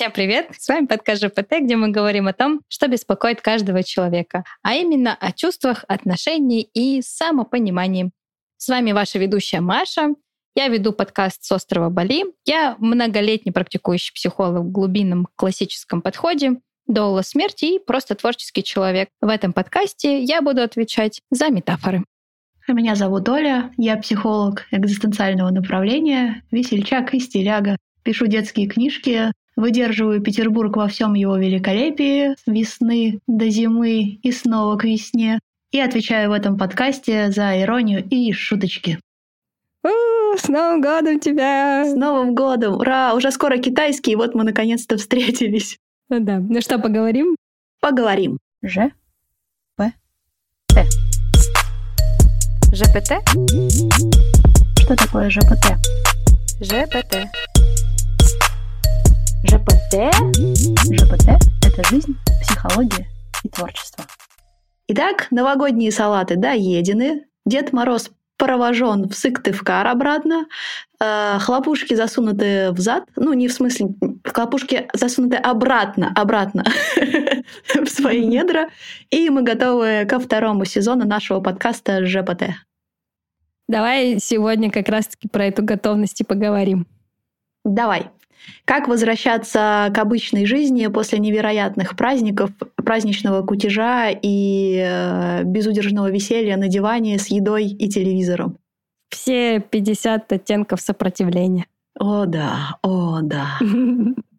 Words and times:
Всем 0.00 0.12
привет! 0.12 0.48
С 0.58 0.66
вами 0.66 0.86
подкаст 0.86 1.22
ЖПТ, 1.22 1.60
где 1.60 1.76
мы 1.76 1.90
говорим 1.90 2.26
о 2.26 2.32
том, 2.32 2.62
что 2.68 2.88
беспокоит 2.88 3.42
каждого 3.42 3.82
человека, 3.82 4.44
а 4.62 4.72
именно 4.72 5.14
о 5.14 5.30
чувствах, 5.30 5.84
отношениях 5.88 6.68
и 6.72 7.02
самопонимании. 7.02 8.10
С 8.56 8.68
вами 8.68 8.92
ваша 8.92 9.18
ведущая 9.18 9.60
Маша. 9.60 10.14
Я 10.54 10.68
веду 10.68 10.94
подкаст 10.94 11.44
с 11.44 11.52
острова 11.52 11.90
Бали. 11.90 12.24
Я 12.46 12.76
многолетний 12.78 13.52
практикующий 13.52 14.14
психолог 14.14 14.62
в 14.62 14.72
глубинном 14.72 15.28
классическом 15.36 16.00
подходе, 16.00 16.52
доула 16.86 17.20
смерти 17.20 17.74
и 17.74 17.78
просто 17.78 18.14
творческий 18.14 18.64
человек. 18.64 19.10
В 19.20 19.28
этом 19.28 19.52
подкасте 19.52 20.22
я 20.22 20.40
буду 20.40 20.62
отвечать 20.62 21.20
за 21.30 21.50
метафоры. 21.50 22.06
Меня 22.66 22.94
зовут 22.94 23.28
Оля, 23.28 23.70
я 23.76 23.98
психолог 23.98 24.66
экзистенциального 24.70 25.50
направления, 25.50 26.42
весельчак 26.50 27.12
и 27.12 27.20
стиляга. 27.20 27.76
Пишу 28.02 28.28
детские 28.28 28.66
книжки, 28.66 29.30
Выдерживаю 29.60 30.22
Петербург 30.22 30.74
во 30.74 30.88
всем 30.88 31.12
его 31.12 31.36
великолепии, 31.36 32.34
с 32.34 32.46
весны 32.46 33.20
до 33.26 33.50
зимы 33.50 34.18
и 34.22 34.32
снова 34.32 34.78
к 34.78 34.84
весне. 34.84 35.38
И 35.70 35.78
отвечаю 35.78 36.30
в 36.30 36.32
этом 36.32 36.56
подкасте 36.56 37.30
за 37.30 37.60
иронию 37.60 38.02
и 38.08 38.32
шуточки. 38.32 38.98
У, 39.84 39.88
с 40.38 40.48
Новым 40.48 40.80
годом 40.80 41.20
тебя! 41.20 41.84
С 41.84 41.94
Новым 41.94 42.34
годом! 42.34 42.76
Ура! 42.76 43.12
Уже 43.12 43.30
скоро 43.30 43.58
китайский, 43.58 44.12
и 44.12 44.16
вот 44.16 44.34
мы 44.34 44.44
наконец-то 44.44 44.96
встретились. 44.96 45.76
Ну 46.08 46.20
да. 46.20 46.38
Ну 46.38 46.62
что, 46.62 46.78
поговорим? 46.78 47.36
Поговорим. 47.82 48.38
Ж. 48.62 48.90
П. 49.76 49.92
Т. 50.68 50.86
ЖПТ? 52.72 53.12
Что 54.78 54.96
такое 54.96 55.28
ЖПТ? 55.28 55.76
ЖПТ. 56.62 57.28
ЖПТ. 59.90 60.14
ЖПТ– 60.92 61.28
это 61.66 61.88
жизнь, 61.88 62.16
психология 62.42 63.08
и 63.42 63.48
творчество. 63.48 64.04
Итак, 64.86 65.26
новогодние 65.32 65.90
салаты 65.90 66.36
доедены, 66.36 67.24
Дед 67.44 67.72
Мороз 67.72 68.10
провожен 68.36 69.08
в 69.08 69.14
Сыктывкар 69.14 69.86
обратно, 69.88 70.46
э, 71.00 71.38
хлопушки 71.40 71.94
засунуты 71.94 72.70
в 72.70 72.78
зад, 72.78 73.04
ну 73.16 73.32
не 73.32 73.48
в 73.48 73.52
смысле, 73.52 73.88
хлопушки 74.24 74.88
засунуты 74.92 75.36
обратно, 75.36 76.12
обратно 76.14 76.64
в 77.74 77.88
свои 77.88 78.24
недра, 78.24 78.68
и 79.10 79.28
мы 79.28 79.42
готовы 79.42 80.06
ко 80.08 80.20
второму 80.20 80.64
сезону 80.66 81.04
нашего 81.04 81.40
подкаста 81.40 82.06
ЖПТ. 82.06 82.50
Давай 83.68 84.18
сегодня 84.20 84.70
как 84.70 84.88
раз-таки 84.88 85.28
про 85.28 85.46
эту 85.46 85.64
готовность 85.64 86.20
и 86.20 86.24
поговорим. 86.24 86.86
Давай. 87.64 88.10
Как 88.64 88.88
возвращаться 88.88 89.90
к 89.94 89.98
обычной 89.98 90.46
жизни 90.46 90.86
после 90.86 91.18
невероятных 91.18 91.96
праздников, 91.96 92.50
праздничного 92.76 93.42
кутежа 93.42 94.10
и 94.10 94.82
э, 94.82 95.42
безудержного 95.44 96.10
веселья 96.10 96.56
на 96.56 96.68
диване 96.68 97.18
с 97.18 97.28
едой 97.28 97.66
и 97.66 97.88
телевизором? 97.88 98.58
Все 99.10 99.60
50 99.60 100.32
оттенков 100.32 100.80
сопротивления. 100.80 101.66
О 101.98 102.24
да, 102.26 102.78
о 102.82 103.20
да. 103.22 103.58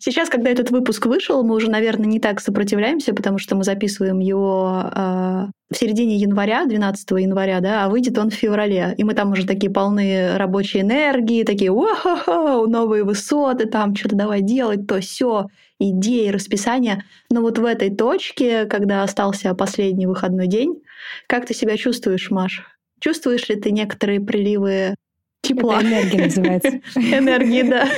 Сейчас, 0.00 0.28
когда 0.28 0.50
этот 0.50 0.70
выпуск 0.70 1.06
вышел, 1.06 1.42
мы 1.42 1.54
уже, 1.54 1.70
наверное, 1.70 2.06
не 2.06 2.20
так 2.20 2.40
сопротивляемся, 2.40 3.14
потому 3.14 3.38
что 3.38 3.54
мы 3.56 3.64
записываем 3.64 4.18
его 4.18 4.90
э, 4.94 5.46
в 5.70 5.76
середине 5.76 6.16
января, 6.16 6.64
12 6.64 7.10
января, 7.12 7.60
да, 7.60 7.84
а 7.84 7.88
выйдет 7.88 8.18
он 8.18 8.30
в 8.30 8.34
феврале. 8.34 8.94
И 8.96 9.04
мы 9.04 9.14
там 9.14 9.32
уже 9.32 9.46
такие 9.46 9.70
полны 9.70 10.36
рабочей 10.36 10.80
энергии, 10.80 11.44
такие 11.44 11.70
о 11.72 12.66
новые 12.66 13.04
высоты, 13.04 13.66
там 13.66 13.94
что-то 13.94 14.16
давай 14.16 14.40
делать, 14.40 14.86
то 14.86 15.00
все 15.00 15.46
идеи, 15.78 16.28
расписания. 16.28 17.04
Но 17.30 17.42
вот 17.42 17.58
в 17.58 17.64
этой 17.64 17.94
точке, 17.94 18.64
когда 18.66 19.02
остался 19.02 19.54
последний 19.54 20.06
выходной 20.06 20.46
день, 20.46 20.82
как 21.26 21.46
ты 21.46 21.54
себя 21.54 21.76
чувствуешь, 21.76 22.30
Маш? 22.30 22.62
Чувствуешь 23.00 23.48
ли 23.48 23.56
ты 23.56 23.70
некоторые 23.70 24.20
приливы 24.20 24.94
тепла? 25.42 25.78
Это 25.78 25.88
энергия 25.88 26.24
называется. 26.24 26.68
Энергии, 26.96 27.62
да. 27.62 27.88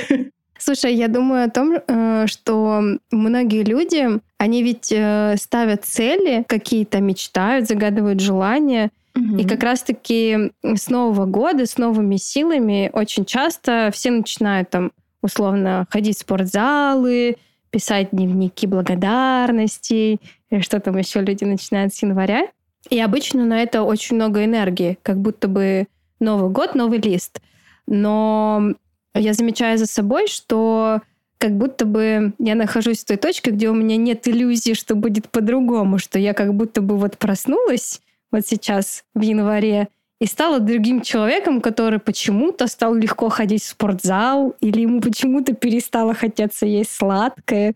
Слушай, 0.63 0.93
я 0.93 1.07
думаю 1.07 1.45
о 1.45 1.49
том, 1.49 1.73
э, 1.73 2.27
что 2.27 2.83
многие 3.09 3.63
люди, 3.63 4.07
они 4.37 4.61
ведь 4.61 4.91
э, 4.91 5.35
ставят 5.37 5.85
цели, 5.85 6.45
какие-то 6.47 6.99
мечтают, 6.99 7.67
загадывают 7.67 8.19
желания, 8.19 8.91
Угу. 9.13 9.39
И 9.39 9.45
как 9.45 9.61
раз-таки 9.63 10.53
с 10.63 10.89
Нового 10.89 11.25
года, 11.25 11.65
с 11.65 11.77
новыми 11.77 12.15
силами 12.15 12.89
очень 12.93 13.25
часто 13.25 13.89
все 13.93 14.09
начинают 14.09 14.69
там 14.69 14.93
условно 15.21 15.85
ходить 15.89 16.15
в 16.15 16.21
спортзалы, 16.21 17.35
писать 17.71 18.11
дневники 18.13 18.67
благодарностей, 18.67 20.21
что 20.61 20.79
там 20.79 20.97
еще 20.97 21.19
люди 21.19 21.43
начинают 21.43 21.93
с 21.93 22.01
января. 22.01 22.47
И 22.89 23.01
обычно 23.01 23.43
на 23.43 23.61
это 23.61 23.83
очень 23.83 24.15
много 24.15 24.45
энергии, 24.45 24.97
как 25.03 25.17
будто 25.17 25.49
бы 25.49 25.87
Новый 26.21 26.49
год, 26.49 26.73
новый 26.73 26.99
лист. 26.99 27.41
Но 27.87 28.75
я 29.13 29.33
замечаю 29.33 29.77
за 29.77 29.85
собой, 29.85 30.27
что 30.27 31.01
как 31.37 31.57
будто 31.57 31.85
бы 31.85 32.33
я 32.37 32.55
нахожусь 32.55 32.99
в 32.99 33.05
той 33.05 33.17
точке, 33.17 33.51
где 33.51 33.69
у 33.69 33.73
меня 33.73 33.97
нет 33.97 34.27
иллюзии, 34.27 34.73
что 34.73 34.95
будет 34.95 35.29
по-другому, 35.29 35.97
что 35.97 36.19
я 36.19 36.33
как 36.33 36.53
будто 36.53 36.81
бы 36.81 36.97
вот 36.97 37.17
проснулась 37.17 38.01
вот 38.31 38.45
сейчас 38.45 39.03
в 39.15 39.21
январе 39.21 39.89
и 40.19 40.27
стала 40.27 40.59
другим 40.59 41.01
человеком, 41.01 41.59
который 41.61 41.97
почему-то 41.97 42.67
стал 42.67 42.93
легко 42.93 43.29
ходить 43.29 43.63
в 43.63 43.69
спортзал 43.69 44.55
или 44.61 44.81
ему 44.81 45.01
почему-то 45.01 45.53
перестало 45.53 46.13
хотеться 46.13 46.67
есть 46.67 46.91
сладкое. 46.91 47.73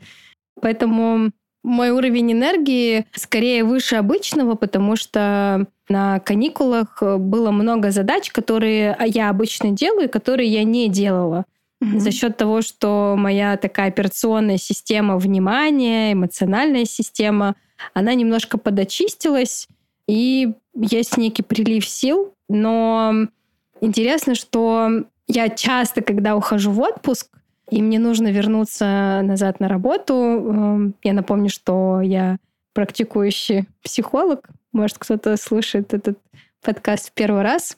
Поэтому 0.62 1.32
мой 1.66 1.90
уровень 1.90 2.32
энергии 2.32 3.08
скорее 3.14 3.64
выше 3.64 3.96
обычного, 3.96 4.56
потому 4.56 4.96
что 4.96 5.66
на 5.90 6.20
каникулах 6.20 7.02
было 7.02 7.52
много 7.52 7.92
задач, 7.92 8.32
которые 8.32 8.96
я 9.06 9.30
обычно 9.30 9.72
делаю, 9.72 10.10
которые 10.10 10.48
я 10.50 10.64
не 10.64 10.90
делала. 10.90 11.46
Mm-hmm. 11.84 12.00
За 12.00 12.12
счет 12.12 12.38
того, 12.38 12.62
что 12.62 13.16
моя 13.18 13.58
такая 13.58 13.90
операционная 13.90 14.58
система 14.58 15.18
внимания, 15.18 16.14
эмоциональная 16.14 16.86
система, 16.86 17.56
она 17.94 18.14
немножко 18.14 18.58
подочистилась, 18.58 19.68
и 20.08 20.54
есть 20.76 21.18
некий 21.18 21.44
прилив 21.44 21.86
сил. 21.88 22.34
Но 22.48 23.28
интересно, 23.82 24.36
что 24.36 25.06
я 25.28 25.50
часто, 25.50 26.02
когда 26.02 26.36
ухожу 26.36 26.72
в 26.72 26.80
отпуск, 26.80 27.28
и 27.70 27.82
мне 27.82 28.00
нужно 28.00 28.32
вернуться 28.32 29.22
назад 29.24 29.60
на 29.60 29.68
работу. 29.68 30.14
Эм, 30.14 30.96
я 31.04 31.14
напомню, 31.14 31.50
что 31.50 32.02
я 32.02 32.38
практикующий 32.74 33.68
психолог. 33.82 34.50
Может, 34.72 34.98
кто-то 34.98 35.36
слушает 35.38 35.94
этот 35.94 36.20
подкаст 36.62 37.10
в 37.10 37.14
первый 37.14 37.42
раз. 37.42 37.78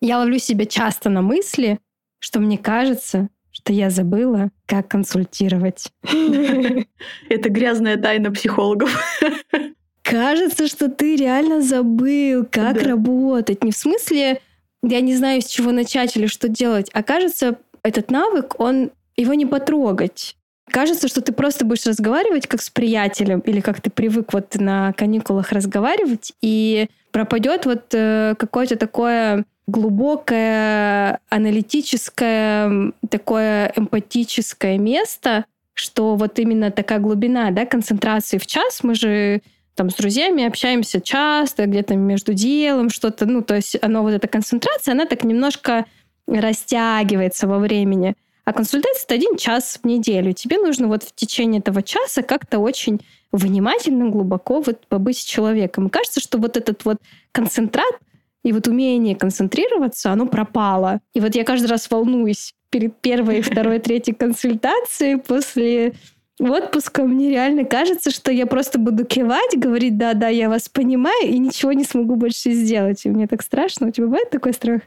Я 0.00 0.18
ловлю 0.18 0.38
себя 0.38 0.66
часто 0.66 1.10
на 1.10 1.22
мысли, 1.22 1.80
что 2.18 2.40
мне 2.40 2.56
кажется, 2.56 3.28
что 3.50 3.72
я 3.72 3.90
забыла, 3.90 4.50
как 4.66 4.88
консультировать. 4.88 5.92
Это 7.28 7.48
грязная 7.48 7.96
тайна 7.96 8.30
психологов. 8.30 8.90
Кажется, 10.02 10.68
что 10.68 10.88
ты 10.88 11.16
реально 11.16 11.62
забыл, 11.62 12.46
как 12.48 12.76
да. 12.80 12.90
работать. 12.90 13.64
Не 13.64 13.72
в 13.72 13.76
смысле, 13.76 14.40
я 14.84 15.00
не 15.00 15.16
знаю, 15.16 15.42
с 15.42 15.46
чего 15.46 15.72
начать 15.72 16.16
или 16.16 16.26
что 16.26 16.48
делать, 16.48 16.88
а 16.92 17.02
кажется, 17.02 17.58
этот 17.82 18.12
навык, 18.12 18.60
он 18.60 18.92
его 19.16 19.34
не 19.34 19.46
потрогать. 19.46 20.36
Кажется, 20.70 21.08
что 21.08 21.20
ты 21.20 21.32
просто 21.32 21.64
будешь 21.64 21.86
разговаривать 21.86 22.46
как 22.46 22.60
с 22.60 22.70
приятелем, 22.70 23.40
или 23.40 23.60
как 23.60 23.80
ты 23.80 23.88
привык 23.90 24.32
вот 24.32 24.56
на 24.56 24.92
каникулах 24.94 25.52
разговаривать, 25.52 26.32
и 26.42 26.88
пропадет 27.12 27.66
вот 27.66 27.86
э, 27.92 28.34
какое-то 28.36 28.76
такое 28.76 29.44
глубокое, 29.66 31.20
аналитическое, 31.28 32.92
такое 33.08 33.72
эмпатическое 33.76 34.78
место, 34.78 35.44
что 35.74 36.16
вот 36.16 36.38
именно 36.38 36.70
такая 36.70 36.98
глубина, 36.98 37.50
да, 37.50 37.66
концентрации 37.66 38.38
в 38.38 38.46
час. 38.46 38.82
Мы 38.82 38.94
же 38.94 39.42
там 39.74 39.90
с 39.90 39.94
друзьями 39.94 40.46
общаемся 40.46 41.00
часто, 41.00 41.66
где-то 41.66 41.96
между 41.96 42.32
делом 42.32 42.90
что-то, 42.90 43.26
ну, 43.26 43.42
то 43.42 43.54
есть 43.54 43.76
оно 43.82 44.02
вот 44.02 44.12
эта 44.12 44.26
концентрация, 44.26 44.92
она 44.92 45.04
так 45.06 45.22
немножко 45.22 45.84
растягивается 46.26 47.46
во 47.46 47.58
времени. 47.58 48.14
А 48.46 48.52
консультация— 48.52 49.04
это 49.06 49.14
один 49.16 49.36
час 49.36 49.80
в 49.82 49.86
неделю. 49.86 50.32
Тебе 50.32 50.58
нужно 50.58 50.86
вот 50.86 51.02
в 51.02 51.12
течение 51.14 51.58
этого 51.58 51.82
часа 51.82 52.22
как-то 52.22 52.60
очень 52.60 53.00
внимательно, 53.32 54.08
глубоко 54.08 54.60
вот 54.60 54.86
побыть 54.86 55.18
с 55.18 55.24
человеком. 55.24 55.88
И 55.88 55.90
кажется, 55.90 56.20
что 56.20 56.38
вот 56.38 56.56
этот 56.56 56.84
вот 56.84 56.98
концентрат 57.32 57.92
и 58.44 58.52
вот 58.52 58.68
умение 58.68 59.16
концентрироваться, 59.16 60.12
оно 60.12 60.26
пропало. 60.26 61.00
И 61.12 61.18
вот 61.18 61.34
я 61.34 61.42
каждый 61.42 61.66
раз 61.66 61.90
волнуюсь 61.90 62.54
перед 62.70 62.96
первой, 63.00 63.40
второй, 63.42 63.80
третьей 63.80 64.14
консультацией 64.14 65.18
после 65.18 65.94
отпуска 66.38 67.02
мне 67.02 67.30
реально 67.30 67.64
кажется, 67.64 68.12
что 68.12 68.30
я 68.30 68.46
просто 68.46 68.78
буду 68.78 69.04
кивать, 69.04 69.58
говорить, 69.58 69.98
да-да, 69.98 70.28
я 70.28 70.48
вас 70.48 70.68
понимаю, 70.68 71.26
и 71.26 71.38
ничего 71.38 71.72
не 71.72 71.82
смогу 71.82 72.14
больше 72.14 72.52
сделать. 72.52 73.04
И 73.06 73.08
мне 73.08 73.26
так 73.26 73.42
страшно. 73.42 73.88
У 73.88 73.90
тебя 73.90 74.06
бывает 74.06 74.30
такой 74.30 74.52
страх? 74.52 74.82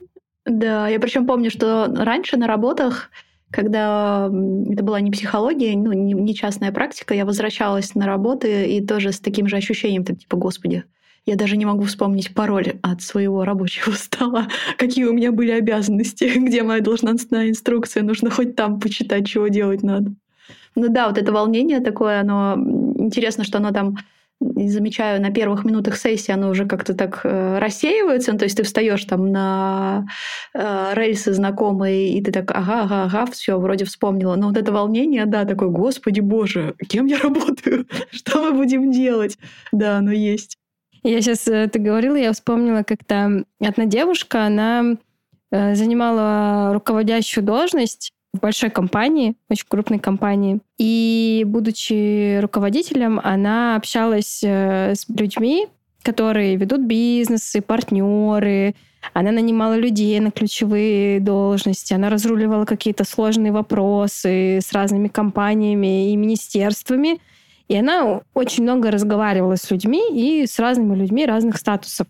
Да, 0.46 0.88
я 0.88 0.98
причем 1.00 1.28
помню, 1.28 1.52
что 1.52 1.94
раньше 1.94 2.38
на 2.38 2.48
работах 2.48 3.10
когда 3.52 4.30
это 4.72 4.84
была 4.84 5.02
не 5.02 5.12
психология, 5.12 5.76
ну, 5.76 5.92
не, 5.94 6.14
не 6.14 6.36
частная 6.36 6.72
практика, 6.72 7.14
я 7.14 7.26
возвращалась 7.26 7.96
на 7.96 8.06
работу 8.06 8.48
и 8.48 8.82
тоже 8.82 9.12
с 9.12 9.20
таким 9.20 9.48
же 9.48 9.58
ощущением, 9.58 10.04
там, 10.04 10.16
типа, 10.16 10.38
господи, 10.38 10.84
я 11.26 11.36
даже 11.36 11.58
не 11.58 11.66
могу 11.66 11.84
вспомнить 11.84 12.34
пароль 12.34 12.74
от 12.82 13.02
своего 13.02 13.44
рабочего 13.44 13.92
стола, 13.92 14.48
какие 14.78 15.06
у 15.06 15.14
меня 15.14 15.32
были 15.32 15.52
обязанности, 15.52 16.32
где 16.36 16.64
моя 16.64 16.82
должностная 16.82 17.50
инструкция, 17.50 18.04
нужно 18.04 18.30
хоть 18.30 18.56
там 18.56 18.80
почитать, 18.80 19.28
чего 19.28 19.48
делать 19.48 19.84
надо. 19.84 20.14
Ну 20.76 20.88
да, 20.90 21.08
вот 21.08 21.18
это 21.18 21.32
волнение 21.32 21.80
такое, 21.80 22.22
оно 22.22 22.56
интересно, 22.98 23.44
что 23.44 23.58
оно 23.58 23.72
там 23.72 23.98
замечаю, 24.40 25.22
на 25.22 25.32
первых 25.32 25.66
минутах 25.66 25.98
сессии 25.98 26.32
оно 26.32 26.50
уже 26.50 26.66
как-то 26.66 26.94
так 26.94 27.22
э, 27.24 27.60
рассеивается, 27.60 28.32
ну, 28.32 28.38
то 28.38 28.46
есть 28.46 28.58
ты 28.58 28.64
встаешь 28.64 29.04
там 29.06 29.32
на 29.32 30.06
э, 30.54 30.92
рельсы 30.94 31.34
знакомые, 31.34 32.14
и 32.14 32.24
ты 32.24 32.32
так, 32.32 32.52
ага, 32.52 32.84
ага, 32.84 33.04
ага, 33.04 33.26
все, 33.32 33.60
вроде 33.60 33.86
вспомнила. 33.86 34.36
Но 34.36 34.48
вот 34.48 34.58
это 34.58 34.72
волнение, 34.72 35.26
да, 35.26 35.46
такое, 35.46 35.70
господи 35.70 36.22
боже, 36.22 36.76
кем 36.88 37.06
я 37.06 37.20
работаю? 37.20 37.86
Что 38.12 38.42
мы 38.42 38.54
будем 38.54 38.92
делать? 38.92 39.38
Да, 39.72 39.98
оно 39.98 40.12
есть. 40.12 40.58
Я 41.04 41.22
сейчас, 41.22 41.48
э, 41.48 41.68
ты 41.68 41.80
говорила, 41.80 42.16
я 42.16 42.32
вспомнила, 42.32 42.84
как-то 42.84 43.44
одна 43.60 43.86
девушка, 43.86 44.46
она 44.46 44.98
э, 45.52 45.76
занимала 45.76 46.74
руководящую 46.74 47.44
должность 47.44 48.14
в 48.34 48.40
большой 48.40 48.70
компании, 48.70 49.36
очень 49.50 49.66
крупной 49.68 50.00
компании. 50.00 50.60
И, 50.78 51.44
будучи 51.48 52.40
руководителем, 52.40 53.20
она 53.24 53.76
общалась 53.76 54.42
э, 54.44 54.94
с 54.96 55.08
людьми, 55.10 55.68
которые 56.04 56.56
ведут 56.56 56.82
бизнесы, 56.82 57.62
партнеры. 57.62 58.76
Она 59.14 59.32
нанимала 59.32 59.76
людей 59.76 60.20
на 60.20 60.32
ключевые 60.32 61.20
должности. 61.20 61.94
Она 61.94 62.10
разруливала 62.10 62.66
какие-то 62.66 63.04
сложные 63.04 63.52
вопросы 63.52 64.60
с 64.62 64.72
разными 64.74 65.08
компаниями 65.08 66.12
и 66.12 66.16
министерствами. 66.16 67.20
И 67.68 67.76
она 67.78 68.22
очень 68.34 68.64
много 68.64 68.92
разговаривала 68.92 69.56
с 69.56 69.70
людьми 69.72 70.02
и 70.12 70.46
с 70.46 70.60
разными 70.60 70.96
людьми 70.96 71.26
разных 71.26 71.58
статусов. 71.58 72.08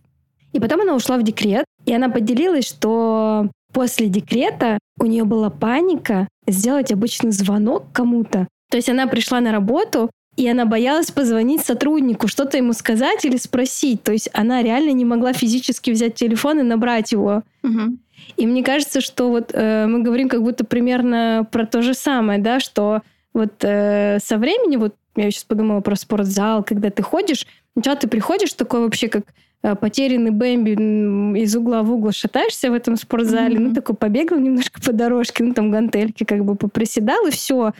И 0.51 0.60
потом 0.60 0.81
она 0.81 0.95
ушла 0.95 1.18
в 1.18 1.24
декрет, 1.24 1.65
и 1.86 1.94
она 1.94 2.10
поделилась, 2.10 2.68
что 2.68 3.50
после 3.74 4.07
декрета 4.07 4.80
у 5.00 5.06
нее 5.06 5.24
была 5.24 5.50
паника 5.50 6.27
сделать 6.48 6.92
обычный 6.92 7.31
звонок 7.31 7.86
кому-то. 7.94 8.48
То 8.69 8.77
есть 8.77 8.89
она 8.89 9.07
пришла 9.07 9.39
на 9.42 9.51
работу, 9.51 10.10
и 10.36 10.48
она 10.48 10.66
боялась 10.66 11.12
позвонить 11.12 11.66
сотруднику, 11.66 12.27
что-то 12.27 12.57
ему 12.57 12.74
сказать 12.74 13.25
или 13.25 13.38
спросить. 13.38 14.04
То 14.04 14.13
есть 14.13 14.30
она 14.33 14.63
реально 14.63 14.92
не 14.92 15.06
могла 15.06 15.33
физически 15.33 15.92
взять 15.92 16.16
телефон 16.16 16.60
и 16.60 16.63
набрать 16.63 17.12
его. 17.12 17.44
Угу. 17.63 17.98
И 18.38 18.48
мне 18.48 18.63
кажется, 18.63 19.01
что 19.01 19.30
вот 19.30 19.51
э, 19.54 19.86
мы 19.88 20.01
говорим 20.01 20.30
как 20.30 20.42
будто 20.42 20.63
примерно 20.63 21.48
про 21.51 21.65
то 21.65 21.81
же 21.81 21.94
самое, 21.94 22.39
да, 22.39 22.60
что 22.60 23.01
вот 23.33 23.63
э, 23.63 24.19
со 24.24 24.38
временем, 24.38 24.80
вот 24.80 24.95
я 25.15 25.30
сейчас 25.30 25.44
подумала 25.44 25.81
про 25.81 25.95
спортзал, 25.95 26.63
когда 26.63 26.89
ты 26.89 27.04
ходишь, 27.04 27.45
сначала 27.74 27.98
ты 27.98 28.07
приходишь 28.07 28.54
такой 28.54 28.81
вообще 28.81 29.10
как 29.10 29.24
потерянный 29.62 30.32
Бэмби 30.32 31.38
из 31.40 31.56
угла 31.56 31.84
в 31.84 31.92
угол 31.92 32.12
шатаешься 32.12 32.72
в 32.72 32.74
этом 32.74 32.96
спортзале, 32.96 33.58
mm-hmm. 33.58 33.60
ну, 33.60 33.74
такой 33.74 33.96
побегал 33.96 34.40
немножко 34.40 34.82
по 34.82 34.94
дорожке, 34.94 35.44
ну, 35.44 35.54
там 35.54 35.70
гантельки 35.72 36.24
как 36.24 36.46
бы 36.46 36.56
поприседал, 36.56 37.28
и 37.28 37.32
все. 37.32 37.74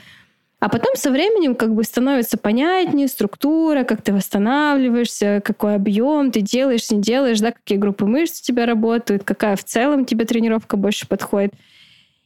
А 0.60 0.68
потом 0.68 0.96
со 0.96 1.10
временем 1.10 1.56
как 1.56 1.74
бы 1.74 1.86
становится 1.86 2.38
понятнее 2.38 3.08
структура, 3.08 3.86
как 3.86 4.02
ты 4.02 4.12
восстанавливаешься, 4.12 5.42
какой 5.44 5.76
объем 5.76 6.31
ты 6.31 6.42
делаешь, 6.42 6.92
не 6.92 7.02
делаешь, 7.02 7.40
да, 7.40 7.54
какие 7.54 7.78
группы 7.78 8.06
мышц 8.06 8.42
у 8.42 8.44
тебя 8.44 8.66
работают, 8.66 9.24
какая 9.24 9.56
в 9.56 9.64
целом 9.64 10.04
тебе 10.04 10.26
тренировка 10.26 10.76
больше 10.76 11.08
подходит. 11.08 11.54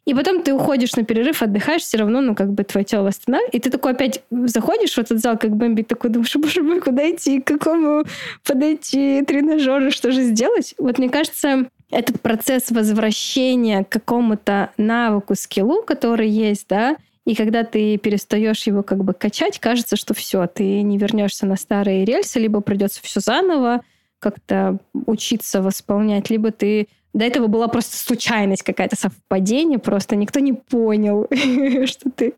И 0.06 0.14
потом 0.14 0.44
ты 0.44 0.54
уходишь 0.54 0.96
на 0.96 1.04
перерыв, 1.04 1.42
отдыхаешь, 1.42 1.82
все 1.82 1.98
равно, 1.98 2.20
ну, 2.20 2.36
как 2.36 2.52
бы 2.52 2.64
твое 2.64 2.84
тело 2.84 3.04
восстанавливается. 3.04 3.58
И 3.58 3.62
ты 3.62 3.70
такой 3.70 3.94
опять 3.94 4.22
заходишь 4.30 4.94
в 4.94 4.98
этот 4.98 5.20
зал, 5.20 5.38
как 5.38 5.56
Бэмби, 5.56 5.84
такой 5.84 6.10
думаешь, 6.10 6.36
боже 6.36 6.62
мой, 6.62 6.82
куда 6.82 7.10
идти, 7.10 7.40
к 7.40 7.48
какому 7.48 8.04
подойти 8.46 9.24
тренажеру, 9.26 9.92
что 9.92 10.12
же 10.12 10.24
сделать? 10.24 10.76
Вот 10.78 10.98
мне 10.98 11.10
кажется, 11.10 11.70
этот 11.90 12.20
процесс 12.22 12.70
возвращения 12.72 13.84
к 13.86 13.90
какому-то 13.90 14.72
навыку, 14.78 15.36
скиллу, 15.36 15.84
который 15.84 16.28
есть, 16.28 16.68
да, 16.68 16.98
и 17.26 17.36
когда 17.36 17.64
ты 17.64 17.98
перестаешь 17.98 18.68
его 18.68 18.84
как 18.84 19.04
бы 19.04 19.14
качать, 19.14 19.60
кажется, 19.60 19.96
что 19.96 20.14
все, 20.14 20.46
ты 20.48 20.82
не 20.82 20.98
вернешься 20.98 21.46
на 21.46 21.56
старые 21.56 22.04
рельсы, 22.04 22.40
либо 22.40 22.60
придется 22.60 23.02
все 23.02 23.22
заново 23.22 23.82
как-то 24.20 24.78
учиться 25.06 25.62
восполнять, 25.62 26.30
либо 26.30 26.52
ты 26.52 26.88
до 27.14 27.26
этого 27.26 27.48
была 27.48 27.68
просто 27.68 27.96
случайность 27.98 28.64
какая-то, 28.64 28.96
совпадение, 28.96 29.80
просто 29.80 30.16
никто 30.16 30.40
не 30.40 30.54
понял, 30.54 31.28
что 31.86 32.10
ты 32.10 32.34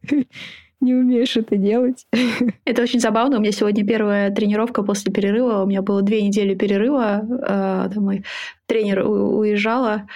не 0.82 0.94
умеешь 0.94 1.38
это 1.38 1.56
делать. 1.56 2.06
Это 2.66 2.82
очень 2.82 3.00
забавно. 3.00 3.38
У 3.38 3.40
меня 3.42 3.52
сегодня 3.52 3.86
первая 3.86 4.30
тренировка 4.30 4.84
после 4.84 5.12
перерыва. 5.12 5.64
У 5.64 5.68
меня 5.68 5.82
было 5.82 6.02
две 6.02 6.22
недели 6.22 6.54
перерыва. 6.54 7.90
Там 7.94 8.04
мой 8.04 8.24
тренер 8.68 9.08
уезжала. 9.08 10.08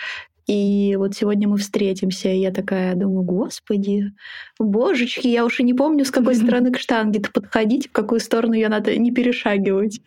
И 0.47 0.95
вот 0.97 1.13
сегодня 1.13 1.47
мы 1.47 1.57
встретимся, 1.57 2.29
и 2.29 2.39
я 2.39 2.51
такая 2.51 2.95
думаю, 2.95 3.21
господи, 3.21 4.13
божечки, 4.57 5.27
я 5.27 5.45
уж 5.45 5.59
и 5.59 5.63
не 5.63 5.75
помню, 5.75 6.05
с 6.05 6.11
какой 6.11 6.33
стороны 6.35 6.71
к 6.71 6.79
штанге-то 6.79 7.31
подходить, 7.31 7.89
в 7.89 7.91
какую 7.91 8.19
сторону 8.19 8.53
ее 8.53 8.67
надо 8.67 8.97
не 8.97 9.11
перешагивать. 9.11 10.01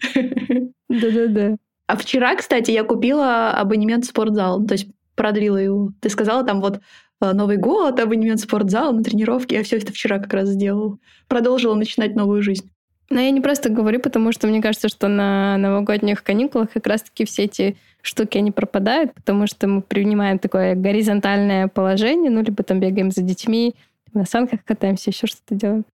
Да-да-да. 0.89 1.59
А 1.93 1.97
вчера, 1.97 2.35
кстати, 2.37 2.71
я 2.71 2.85
купила 2.85 3.51
абонемент 3.51 4.07
в 4.07 4.09
спортзал, 4.09 4.65
то 4.65 4.73
есть 4.73 4.87
продлила 5.15 5.59
его. 5.59 5.93
Ты 6.01 6.09
сказала 6.09 6.43
там 6.43 6.63
вот 6.63 6.81
э, 7.21 7.33
Новый 7.35 7.59
год, 7.59 8.01
абонемент 8.01 8.41
в 8.41 8.45
спортзал 8.45 8.95
на 8.95 9.03
тренировки. 9.03 9.53
Я 9.53 9.63
все 9.63 9.77
это 9.77 9.93
вчера 9.93 10.19
как 10.19 10.33
раз 10.33 10.49
сделала. 10.49 10.97
Продолжила 11.29 11.75
начинать 11.75 12.15
новую 12.15 12.43
жизнь. 12.43 12.71
Но 13.11 13.21
я 13.21 13.31
не 13.31 13.43
просто 13.43 13.69
говорю, 13.69 14.01
потому 14.01 14.33
что 14.33 14.47
мне 14.47 14.63
кажется, 14.63 14.89
что 14.89 15.09
на 15.09 15.59
новогодних 15.59 16.23
каникулах 16.23 16.73
как 16.73 16.87
раз-таки 16.87 17.27
все 17.27 17.43
эти 17.43 17.77
штуки, 18.01 18.39
они 18.39 18.53
пропадают, 18.53 19.13
потому 19.13 19.47
что 19.47 19.69
мы 19.69 19.83
принимаем 19.83 20.39
такое 20.39 20.75
горизонтальное 20.75 21.69
положение, 21.69 22.31
ну, 22.31 22.43
либо 22.43 22.63
там 22.63 22.81
бегаем 22.81 23.11
за 23.11 23.21
детьми, 23.21 23.75
на 24.15 24.25
санках 24.25 24.65
катаемся, 24.65 25.11
еще 25.11 25.27
что-то 25.27 25.55
делаем. 25.55 25.85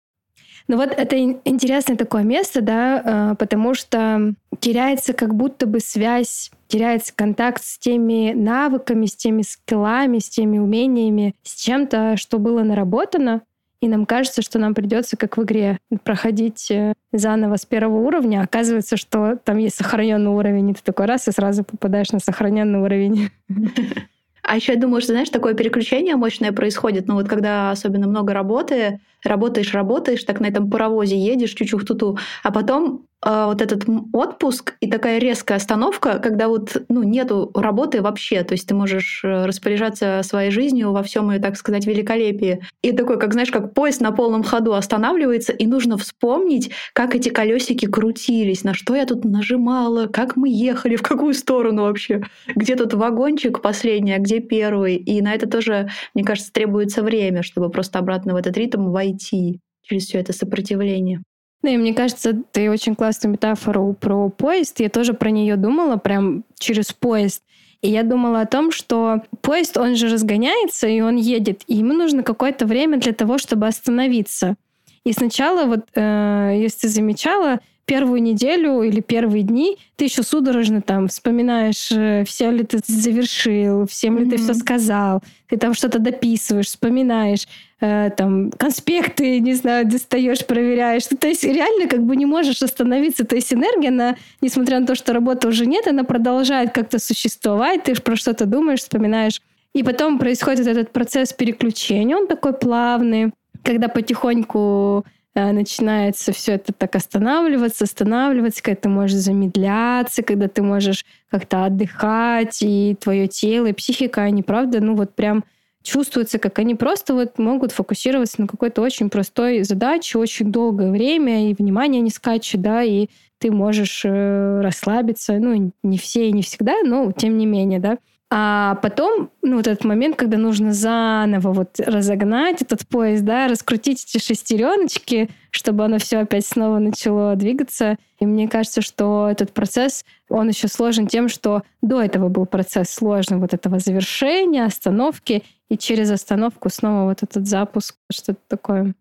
Ну 0.68 0.76
вот 0.76 0.90
это 0.90 1.18
интересное 1.18 1.96
такое 1.96 2.24
место, 2.24 2.60
да, 2.60 3.02
а, 3.04 3.34
потому 3.36 3.72
что 3.72 4.34
теряется 4.60 5.14
как 5.14 5.34
будто 5.34 5.66
бы 5.66 5.80
связь, 5.80 6.50
теряется 6.66 7.14
контакт 7.16 7.64
с 7.64 7.78
теми 7.78 8.32
навыками, 8.34 9.06
с 9.06 9.16
теми 9.16 9.42
скиллами, 9.42 10.18
с 10.18 10.28
теми 10.28 10.58
умениями, 10.58 11.34
с 11.42 11.54
чем-то, 11.54 12.18
что 12.18 12.38
было 12.38 12.62
наработано, 12.62 13.42
и 13.80 13.88
нам 13.88 14.04
кажется, 14.04 14.42
что 14.42 14.58
нам 14.58 14.74
придется, 14.74 15.16
как 15.16 15.36
в 15.36 15.42
игре, 15.44 15.78
проходить 16.02 16.70
э, 16.70 16.92
заново 17.12 17.56
с 17.56 17.64
первого 17.64 17.98
уровня. 17.98 18.42
Оказывается, 18.42 18.96
что 18.96 19.36
там 19.36 19.56
есть 19.56 19.76
сохраненный 19.76 20.32
уровень, 20.32 20.70
и 20.70 20.74
ты 20.74 20.80
такой 20.82 21.06
раз 21.06 21.28
и 21.28 21.32
сразу 21.32 21.62
попадаешь 21.62 22.10
на 22.10 22.18
сохраненный 22.18 22.80
уровень. 22.80 23.30
А 24.50 24.56
еще 24.56 24.72
я 24.72 24.78
думаю, 24.80 25.02
что, 25.02 25.12
знаешь, 25.12 25.28
такое 25.28 25.52
переключение 25.52 26.16
мощное 26.16 26.52
происходит, 26.52 27.06
ну 27.06 27.16
вот 27.16 27.28
когда 27.28 27.70
особенно 27.70 28.06
много 28.08 28.32
работы, 28.32 28.98
работаешь, 29.22 29.74
работаешь, 29.74 30.24
так 30.24 30.40
на 30.40 30.46
этом 30.46 30.70
паровозе 30.70 31.18
едешь, 31.18 31.50
чуть-чуть-туту, 31.52 32.18
а 32.42 32.50
потом 32.50 33.04
вот 33.24 33.62
этот 33.62 33.84
отпуск 34.12 34.74
и 34.80 34.88
такая 34.88 35.18
резкая 35.18 35.58
остановка, 35.58 36.20
когда 36.20 36.48
вот 36.48 36.76
ну, 36.88 37.02
нету 37.02 37.50
работы 37.54 38.00
вообще, 38.00 38.44
то 38.44 38.52
есть 38.52 38.68
ты 38.68 38.74
можешь 38.74 39.22
э, 39.24 39.44
распоряжаться 39.44 40.20
своей 40.22 40.52
жизнью 40.52 40.92
во 40.92 41.02
всем 41.02 41.30
ее, 41.30 41.40
так 41.40 41.56
сказать, 41.56 41.86
великолепии. 41.86 42.64
И 42.82 42.92
такой, 42.92 43.18
как 43.18 43.32
знаешь, 43.32 43.50
как 43.50 43.74
поезд 43.74 44.00
на 44.00 44.12
полном 44.12 44.44
ходу 44.44 44.74
останавливается, 44.74 45.52
и 45.52 45.66
нужно 45.66 45.96
вспомнить, 45.98 46.70
как 46.92 47.16
эти 47.16 47.28
колесики 47.28 47.86
крутились, 47.86 48.62
на 48.62 48.72
что 48.72 48.94
я 48.94 49.04
тут 49.04 49.24
нажимала, 49.24 50.06
как 50.06 50.36
мы 50.36 50.48
ехали, 50.48 50.94
в 50.96 51.02
какую 51.02 51.34
сторону 51.34 51.82
вообще, 51.82 52.22
где 52.54 52.76
тут 52.76 52.94
вагончик 52.94 53.60
последний, 53.60 54.12
а 54.12 54.18
где 54.18 54.38
первый. 54.38 54.96
И 54.96 55.20
на 55.22 55.34
это 55.34 55.48
тоже, 55.48 55.90
мне 56.14 56.24
кажется, 56.24 56.52
требуется 56.52 57.02
время, 57.02 57.42
чтобы 57.42 57.70
просто 57.70 57.98
обратно 57.98 58.34
в 58.34 58.36
этот 58.36 58.56
ритм 58.56 58.90
войти 58.90 59.60
через 59.82 60.06
все 60.06 60.20
это 60.20 60.32
сопротивление. 60.32 61.22
Да, 61.62 61.70
и 61.70 61.76
мне 61.76 61.92
кажется, 61.92 62.40
ты 62.52 62.70
очень 62.70 62.94
классную 62.94 63.32
метафору 63.32 63.96
про 63.98 64.28
поезд. 64.28 64.80
Я 64.80 64.88
тоже 64.88 65.12
про 65.12 65.30
нее 65.30 65.56
думала, 65.56 65.96
прям 65.96 66.44
через 66.58 66.92
поезд. 66.92 67.42
И 67.80 67.90
я 67.90 68.02
думала 68.02 68.40
о 68.40 68.46
том, 68.46 68.70
что 68.72 69.22
поезд, 69.40 69.76
он 69.76 69.96
же 69.96 70.08
разгоняется, 70.08 70.88
и 70.88 71.00
он 71.00 71.16
едет, 71.16 71.62
и 71.68 71.76
ему 71.76 71.92
нужно 71.92 72.24
какое-то 72.24 72.66
время 72.66 72.98
для 72.98 73.12
того, 73.12 73.38
чтобы 73.38 73.68
остановиться. 73.68 74.56
И 75.04 75.12
сначала, 75.12 75.64
вот, 75.64 75.86
э, 75.94 76.58
если 76.60 76.80
ты 76.80 76.88
замечала, 76.88 77.60
первую 77.88 78.22
неделю 78.22 78.82
или 78.82 79.00
первые 79.00 79.42
дни 79.42 79.78
ты 79.96 80.04
еще 80.04 80.22
судорожно 80.22 80.82
там 80.82 81.08
вспоминаешь, 81.08 81.90
э, 81.90 82.22
все 82.24 82.50
ли 82.50 82.62
ты 82.62 82.80
завершил, 82.86 83.86
всем 83.86 84.18
ли 84.18 84.26
mm-hmm. 84.26 84.30
ты 84.30 84.36
все 84.36 84.54
сказал, 84.54 85.22
ты 85.48 85.56
там 85.56 85.72
что-то 85.72 85.98
дописываешь, 85.98 86.66
вспоминаешь, 86.66 87.48
э, 87.80 88.10
там 88.14 88.50
конспекты, 88.50 89.40
не 89.40 89.54
знаю, 89.54 89.86
достаешь, 89.86 90.46
проверяешь. 90.46 91.04
Ну, 91.10 91.16
то 91.16 91.28
есть 91.28 91.44
реально 91.44 91.88
как 91.88 92.04
бы 92.04 92.14
не 92.14 92.26
можешь 92.26 92.62
остановиться. 92.62 93.24
То 93.24 93.36
есть 93.36 93.52
энергия, 93.54 93.88
она, 93.88 94.16
несмотря 94.42 94.80
на 94.80 94.86
то, 94.86 94.94
что 94.94 95.14
работы 95.14 95.48
уже 95.48 95.64
нет, 95.64 95.88
она 95.88 96.04
продолжает 96.04 96.72
как-то 96.72 96.98
существовать, 96.98 97.84
ты 97.84 97.94
про 97.94 98.16
что-то 98.16 98.44
думаешь, 98.44 98.80
вспоминаешь 98.80 99.40
И 99.72 99.82
потом 99.82 100.18
происходит 100.18 100.66
этот 100.66 100.92
процесс 100.92 101.32
переключения, 101.32 102.16
он 102.16 102.26
такой 102.26 102.52
плавный, 102.52 103.32
когда 103.64 103.88
потихоньку 103.88 105.04
начинается 105.52 106.32
все 106.32 106.52
это 106.52 106.72
так 106.72 106.94
останавливаться, 106.96 107.84
останавливаться, 107.84 108.62
когда 108.62 108.80
ты 108.80 108.88
можешь 108.88 109.16
замедляться, 109.16 110.22
когда 110.22 110.48
ты 110.48 110.62
можешь 110.62 111.04
как-то 111.30 111.64
отдыхать, 111.64 112.58
и 112.62 112.96
твое 113.00 113.28
тело, 113.28 113.66
и 113.66 113.72
психика, 113.72 114.22
они, 114.22 114.42
правда, 114.42 114.80
ну 114.80 114.94
вот 114.94 115.14
прям 115.14 115.44
чувствуется, 115.82 116.38
как 116.38 116.58
они 116.58 116.74
просто 116.74 117.14
вот 117.14 117.38
могут 117.38 117.72
фокусироваться 117.72 118.40
на 118.40 118.46
какой-то 118.46 118.82
очень 118.82 119.10
простой 119.10 119.62
задаче 119.62 120.18
очень 120.18 120.52
долгое 120.52 120.90
время, 120.90 121.50
и 121.50 121.54
внимание 121.54 122.00
не 122.02 122.10
скачет, 122.10 122.60
да, 122.60 122.82
и 122.82 123.08
ты 123.38 123.50
можешь 123.50 124.02
э, 124.04 124.60
расслабиться. 124.60 125.38
Ну, 125.38 125.72
не 125.82 125.98
все 125.98 126.28
и 126.28 126.32
не 126.32 126.42
всегда, 126.42 126.82
но 126.84 127.12
тем 127.12 127.38
не 127.38 127.46
менее, 127.46 127.78
да. 127.78 127.98
А 128.30 128.74
потом, 128.82 129.30
ну, 129.40 129.56
вот 129.56 129.66
этот 129.66 129.84
момент, 129.84 130.16
когда 130.16 130.36
нужно 130.36 130.74
заново 130.74 131.52
вот 131.52 131.80
разогнать 131.80 132.60
этот 132.60 132.86
поезд, 132.86 133.24
да, 133.24 133.48
раскрутить 133.48 134.04
эти 134.04 134.22
шестереночки, 134.22 135.30
чтобы 135.50 135.86
оно 135.86 135.98
все 135.98 136.18
опять 136.18 136.44
снова 136.44 136.78
начало 136.78 137.36
двигаться. 137.36 137.96
И 138.20 138.26
мне 138.26 138.46
кажется, 138.46 138.82
что 138.82 139.28
этот 139.30 139.54
процесс, 139.54 140.04
он 140.28 140.48
еще 140.48 140.68
сложен 140.68 141.06
тем, 141.06 141.28
что 141.28 141.62
до 141.80 142.02
этого 142.02 142.28
был 142.28 142.44
процесс 142.44 142.90
сложный, 142.90 143.38
вот 143.38 143.54
этого 143.54 143.78
завершения, 143.78 144.64
остановки, 144.64 145.42
и 145.70 145.78
через 145.78 146.10
остановку 146.10 146.68
снова 146.68 147.08
вот 147.08 147.22
этот 147.22 147.46
запуск, 147.46 147.96
что-то 148.12 148.40
такое. 148.46 148.94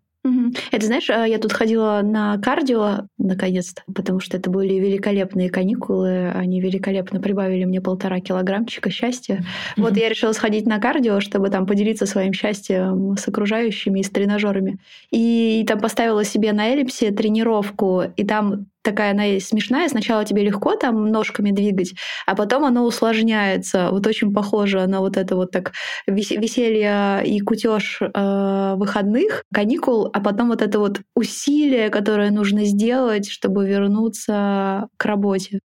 Это 0.70 0.86
знаешь, 0.86 1.08
а, 1.10 1.26
я 1.26 1.38
тут 1.38 1.52
ходила 1.52 2.00
на 2.02 2.38
кардио 2.38 3.06
наконец-то, 3.18 3.82
потому 3.94 4.20
что 4.20 4.36
это 4.36 4.50
были 4.50 4.74
великолепные 4.74 5.50
каникулы. 5.50 6.30
Они 6.32 6.60
великолепно 6.60 7.20
прибавили 7.20 7.64
мне 7.64 7.80
полтора 7.80 8.20
килограммчика 8.20 8.90
счастья. 8.90 9.44
Вот 9.76 9.96
я 9.96 10.08
решила 10.08 10.32
сходить 10.32 10.66
на 10.66 10.78
кардио, 10.78 11.20
чтобы 11.20 11.50
там 11.50 11.66
поделиться 11.66 12.06
своим 12.06 12.32
счастьем 12.32 13.16
с 13.16 13.28
окружающими 13.28 14.00
и 14.00 14.02
с 14.02 14.10
тренажерами. 14.10 14.78
И 15.10 15.64
там 15.66 15.80
поставила 15.80 16.24
себе 16.24 16.52
на 16.52 16.68
эллипсе 16.68 17.10
тренировку, 17.10 18.02
и 18.16 18.24
там 18.24 18.66
такая 18.88 19.12
она 19.12 19.40
смешная. 19.40 19.88
Сначала 19.88 20.24
тебе 20.24 20.42
легко 20.42 20.74
там 20.76 21.10
ножками 21.10 21.50
двигать, 21.50 21.94
а 22.26 22.34
потом 22.34 22.64
оно 22.64 22.84
усложняется. 22.84 23.88
Вот 23.90 24.06
очень 24.06 24.32
похоже 24.32 24.86
на 24.86 25.00
вот 25.00 25.16
это 25.16 25.36
вот 25.36 25.50
так 25.50 25.72
веселье 26.06 27.22
и 27.24 27.40
кутеж 27.40 28.00
э, 28.00 28.74
выходных, 28.76 29.44
каникул, 29.52 30.10
а 30.12 30.20
потом 30.20 30.48
вот 30.48 30.62
это 30.62 30.78
вот 30.78 31.00
усилие, 31.14 31.90
которое 31.90 32.30
нужно 32.30 32.64
сделать, 32.64 33.28
чтобы 33.28 33.68
вернуться 33.68 34.88
к 34.96 35.04
работе. 35.04 35.60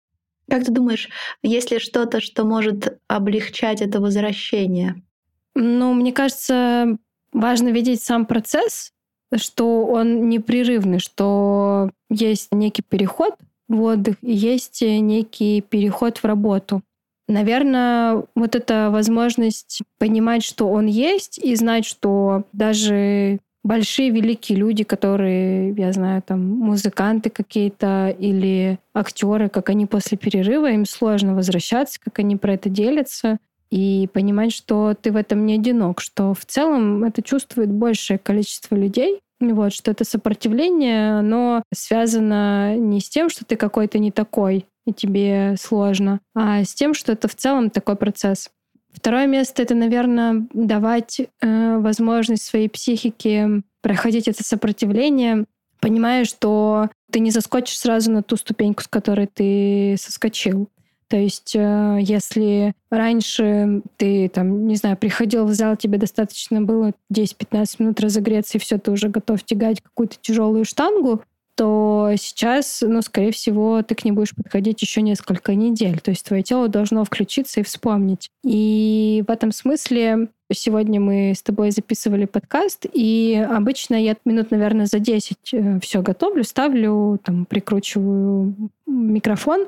Как 0.50 0.66
ты 0.66 0.72
думаешь, 0.72 1.10
есть 1.44 1.72
ли 1.72 1.80
что-то, 1.80 2.20
что 2.20 2.44
может 2.44 2.98
облегчать 3.08 3.82
это 3.82 4.01
возвращение? 4.01 5.01
Ну, 5.54 5.94
мне 5.94 6.12
кажется, 6.12 6.98
важно 7.32 7.70
видеть 7.70 8.01
сам 8.04 8.25
процесс, 8.25 8.92
что 9.36 9.86
он 9.86 10.30
непрерывный, 10.30 11.00
что 11.00 11.92
есть 12.10 12.50
некий 12.52 12.82
переход 12.82 13.36
в 13.68 13.82
отдых 13.82 14.16
и 14.22 14.34
есть 14.34 14.82
некий 14.82 15.62
переход 15.62 16.18
в 16.18 16.26
работу. 16.26 16.82
Наверное, 17.28 18.26
вот 18.36 18.56
эта 18.56 18.90
возможность 18.92 19.82
понимать, 19.98 20.44
что 20.44 20.68
он 20.68 20.88
есть, 20.88 21.38
и 21.38 21.56
знать, 21.56 21.86
что 21.86 22.44
даже 22.52 23.40
большие 23.64 24.10
великие 24.10 24.58
люди, 24.58 24.84
которые, 24.84 25.72
я 25.74 25.94
знаю, 25.94 26.22
там 26.24 26.46
музыканты 26.46 27.30
какие-то 27.30 28.14
или 28.18 28.80
актеры, 28.94 29.50
как 29.50 29.70
они 29.70 29.86
после 29.86 30.18
перерыва, 30.18 30.72
им 30.72 30.86
сложно 30.86 31.36
возвращаться, 31.36 32.00
как 32.04 32.20
они 32.20 32.36
про 32.36 32.56
это 32.56 32.70
делятся, 32.70 33.38
и 33.72 34.10
понимать, 34.13 34.51
что 34.51 34.94
ты 34.94 35.12
в 35.12 35.16
этом 35.16 35.46
не 35.46 35.56
одинок, 35.56 36.01
что 36.01 36.34
в 36.34 36.46
целом 36.46 37.04
это 37.04 37.24
чувствует 37.24 37.70
большее 37.70 38.20
количество 38.20 38.75
людей, 38.75 39.22
вот, 39.40 39.74
что 39.74 39.90
это 39.92 40.04
сопротивление, 40.04 41.20
оно 41.20 41.63
связано 41.74 42.75
не 42.75 43.00
с 43.00 43.10
тем, 43.10 43.30
что 43.30 43.44
ты 43.46 43.56
какой-то 43.56 43.98
не 43.98 44.12
такой, 44.12 44.66
и 44.86 44.94
тебе 44.94 45.56
сложно, 45.60 46.20
а 46.36 46.63
с 46.63 46.74
тем, 46.74 46.94
что 46.94 47.13
это 47.13 47.28
в 47.28 47.36
целом 47.36 47.70
такой 47.70 47.96
процесс. 47.96 48.50
Второе 48.92 49.25
место— 49.25 49.62
это, 49.63 49.74
наверное, 49.74 50.46
давать 50.54 51.22
э, 51.22 51.78
возможность 51.78 52.44
своей 52.44 52.68
психике 52.68 53.62
проходить 53.82 54.28
это 54.28 54.44
сопротивление, 54.44 55.46
понимая, 55.80 56.25
что 56.25 56.90
ты 57.10 57.20
не 57.20 57.32
заскочишь 57.32 57.80
сразу 57.80 58.12
на 58.12 58.22
ту 58.22 58.36
ступеньку, 58.36 58.84
с 58.84 58.88
которой 58.88 59.28
ты 59.28 59.96
соскочил. 59.98 60.70
То 61.12 61.18
есть, 61.18 61.58
э, 61.58 61.98
если 62.00 62.74
раньше 62.89 63.82
ты, 63.98 64.30
там, 64.30 64.65
не 64.65 64.77
знаю, 64.77 64.96
приходил 64.96 65.46
в 65.46 65.53
зал, 65.53 65.75
тебе 65.75 65.98
достаточно 65.98 66.62
было 66.62 66.94
10-15 67.13 67.75
минут 67.80 68.00
разогреться, 68.00 68.58
и 68.58 68.62
все, 68.62 68.77
ты 68.77 68.91
уже 68.91 69.10
готов 69.10 69.44
тягать 69.44 69.82
какую-то 69.82 70.15
тяжелую 70.22 70.63
штангу, 70.63 71.22
то 71.56 72.12
сейчас, 72.18 72.82
ну, 72.82 73.01
скорее 73.01 73.34
всего, 73.34 73.82
ты 73.84 73.94
к 73.94 74.06
ней 74.06 74.12
будешь 74.12 74.34
подходить 74.34 74.82
еще 74.82 75.01
несколько 75.01 75.53
недель. 75.53 76.00
То 76.00 76.12
есть 76.12 76.25
твое 76.25 76.44
тело 76.44 76.70
должно 76.70 77.03
включиться 77.03 77.60
и 77.60 77.63
вспомнить. 77.63 78.30
И 78.46 79.22
в 79.27 79.30
этом 79.30 79.51
смысле 79.51 80.30
сегодня 80.53 81.01
мы 81.01 81.34
с 81.36 81.44
тобой 81.44 81.72
записывали 81.72 82.24
подкаст, 82.24 82.86
и 82.94 83.46
обычно 83.50 83.96
я 83.96 84.15
минут, 84.24 84.51
наверное, 84.51 84.86
за 84.86 85.00
10 85.00 85.38
э, 85.51 85.80
все 85.82 86.01
готовлю, 86.01 86.46
ставлю, 86.46 87.20
там, 87.22 87.44
прикручиваю 87.44 88.56
микрофон, 88.86 89.68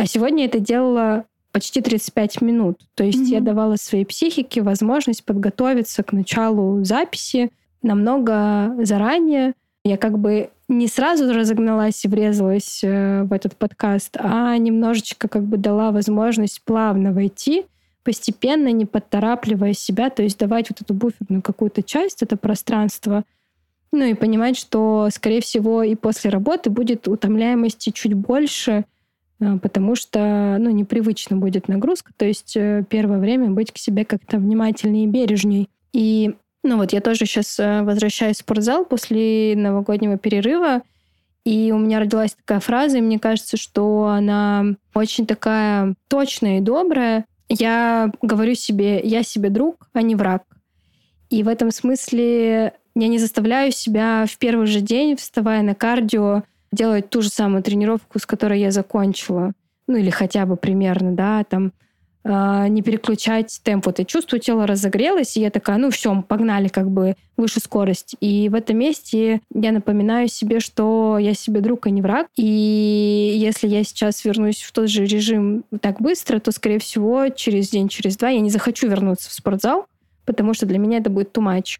а 0.00 0.06
сегодня 0.06 0.46
это 0.46 0.60
делала 0.60 1.26
почти 1.52 1.82
35 1.82 2.40
минут. 2.40 2.80
То 2.94 3.04
есть 3.04 3.18
mm-hmm. 3.18 3.34
я 3.34 3.40
давала 3.40 3.76
своей 3.76 4.06
психике 4.06 4.62
возможность 4.62 5.26
подготовиться 5.26 6.02
к 6.02 6.14
началу 6.14 6.82
записи 6.84 7.50
намного 7.82 8.74
заранее. 8.82 9.52
Я 9.84 9.98
как 9.98 10.18
бы 10.18 10.48
не 10.68 10.86
сразу 10.86 11.30
разогналась 11.30 12.02
и 12.02 12.08
врезалась 12.08 12.80
э, 12.82 13.24
в 13.24 13.32
этот 13.34 13.56
подкаст, 13.56 14.16
а 14.18 14.56
немножечко 14.56 15.28
как 15.28 15.42
бы 15.42 15.58
дала 15.58 15.90
возможность 15.90 16.62
плавно 16.64 17.12
войти, 17.12 17.66
постепенно, 18.02 18.72
не 18.72 18.86
подторапливая 18.86 19.74
себя, 19.74 20.08
то 20.08 20.22
есть 20.22 20.38
давать 20.38 20.70
вот 20.70 20.80
эту 20.80 20.94
буферную 20.94 21.42
какую-то 21.42 21.82
часть, 21.82 22.22
это 22.22 22.38
пространство, 22.38 23.24
ну 23.92 24.04
и 24.04 24.14
понимать, 24.14 24.56
что, 24.56 25.08
скорее 25.12 25.42
всего, 25.42 25.82
и 25.82 25.94
после 25.94 26.30
работы 26.30 26.70
будет 26.70 27.06
утомляемости 27.06 27.90
чуть 27.90 28.14
больше, 28.14 28.86
потому 29.62 29.96
что 29.96 30.56
ну, 30.58 30.70
непривычно 30.70 31.36
будет 31.36 31.68
нагрузка. 31.68 32.12
То 32.16 32.24
есть 32.24 32.56
э, 32.56 32.84
первое 32.88 33.18
время 33.18 33.50
быть 33.50 33.72
к 33.72 33.78
себе 33.78 34.04
как-то 34.04 34.38
внимательнее 34.38 35.04
и 35.04 35.08
бережней. 35.08 35.68
И 35.92 36.34
ну 36.62 36.76
вот 36.76 36.92
я 36.92 37.00
тоже 37.00 37.20
сейчас 37.20 37.58
э, 37.58 37.82
возвращаюсь 37.82 38.36
в 38.36 38.40
спортзал 38.40 38.84
после 38.84 39.54
новогоднего 39.56 40.18
перерыва, 40.18 40.82
и 41.44 41.72
у 41.72 41.78
меня 41.78 42.00
родилась 42.00 42.34
такая 42.34 42.60
фраза, 42.60 42.98
и 42.98 43.00
мне 43.00 43.18
кажется, 43.18 43.56
что 43.56 44.08
она 44.08 44.66
очень 44.94 45.26
такая 45.26 45.94
точная 46.08 46.58
и 46.58 46.60
добрая. 46.60 47.24
Я 47.48 48.12
говорю 48.20 48.54
себе, 48.54 49.00
я 49.02 49.22
себе 49.22 49.48
друг, 49.48 49.88
а 49.94 50.02
не 50.02 50.14
враг. 50.14 50.44
И 51.30 51.42
в 51.42 51.48
этом 51.48 51.70
смысле 51.70 52.74
я 52.94 53.08
не 53.08 53.18
заставляю 53.18 53.72
себя 53.72 54.26
в 54.28 54.36
первый 54.36 54.66
же 54.66 54.80
день, 54.80 55.16
вставая 55.16 55.62
на 55.62 55.74
кардио, 55.74 56.42
делать 56.72 57.10
ту 57.10 57.22
же 57.22 57.28
самую 57.28 57.62
тренировку, 57.62 58.18
с 58.18 58.26
которой 58.26 58.60
я 58.60 58.70
закончила, 58.70 59.52
ну 59.86 59.96
или 59.96 60.10
хотя 60.10 60.46
бы 60.46 60.56
примерно, 60.56 61.12
да, 61.12 61.44
там 61.44 61.72
э, 62.24 62.66
не 62.68 62.82
переключать 62.82 63.60
темп. 63.64 63.86
Вот 63.86 63.98
я 63.98 64.04
чувствую, 64.04 64.40
тело 64.40 64.66
разогрелось, 64.66 65.36
и 65.36 65.40
я 65.40 65.50
такая, 65.50 65.78
ну 65.78 65.90
все, 65.90 66.22
погнали 66.22 66.68
как 66.68 66.90
бы 66.90 67.16
выше 67.36 67.60
скорость. 67.60 68.14
И 68.20 68.48
в 68.48 68.54
этом 68.54 68.78
месте 68.78 69.40
я 69.52 69.72
напоминаю 69.72 70.28
себе, 70.28 70.60
что 70.60 71.18
я 71.18 71.34
себе 71.34 71.60
друг, 71.60 71.86
а 71.86 71.90
не 71.90 72.02
враг. 72.02 72.28
И 72.36 73.34
если 73.36 73.66
я 73.66 73.82
сейчас 73.82 74.24
вернусь 74.24 74.62
в 74.62 74.72
тот 74.72 74.88
же 74.88 75.06
режим 75.06 75.64
так 75.80 76.00
быстро, 76.00 76.38
то, 76.38 76.52
скорее 76.52 76.78
всего, 76.78 77.28
через 77.30 77.70
день, 77.70 77.88
через 77.88 78.16
два 78.16 78.28
я 78.28 78.40
не 78.40 78.50
захочу 78.50 78.88
вернуться 78.88 79.28
в 79.28 79.32
спортзал, 79.32 79.86
потому 80.24 80.54
что 80.54 80.66
для 80.66 80.78
меня 80.78 80.98
это 80.98 81.10
будет 81.10 81.36
too 81.36 81.42
much. 81.42 81.78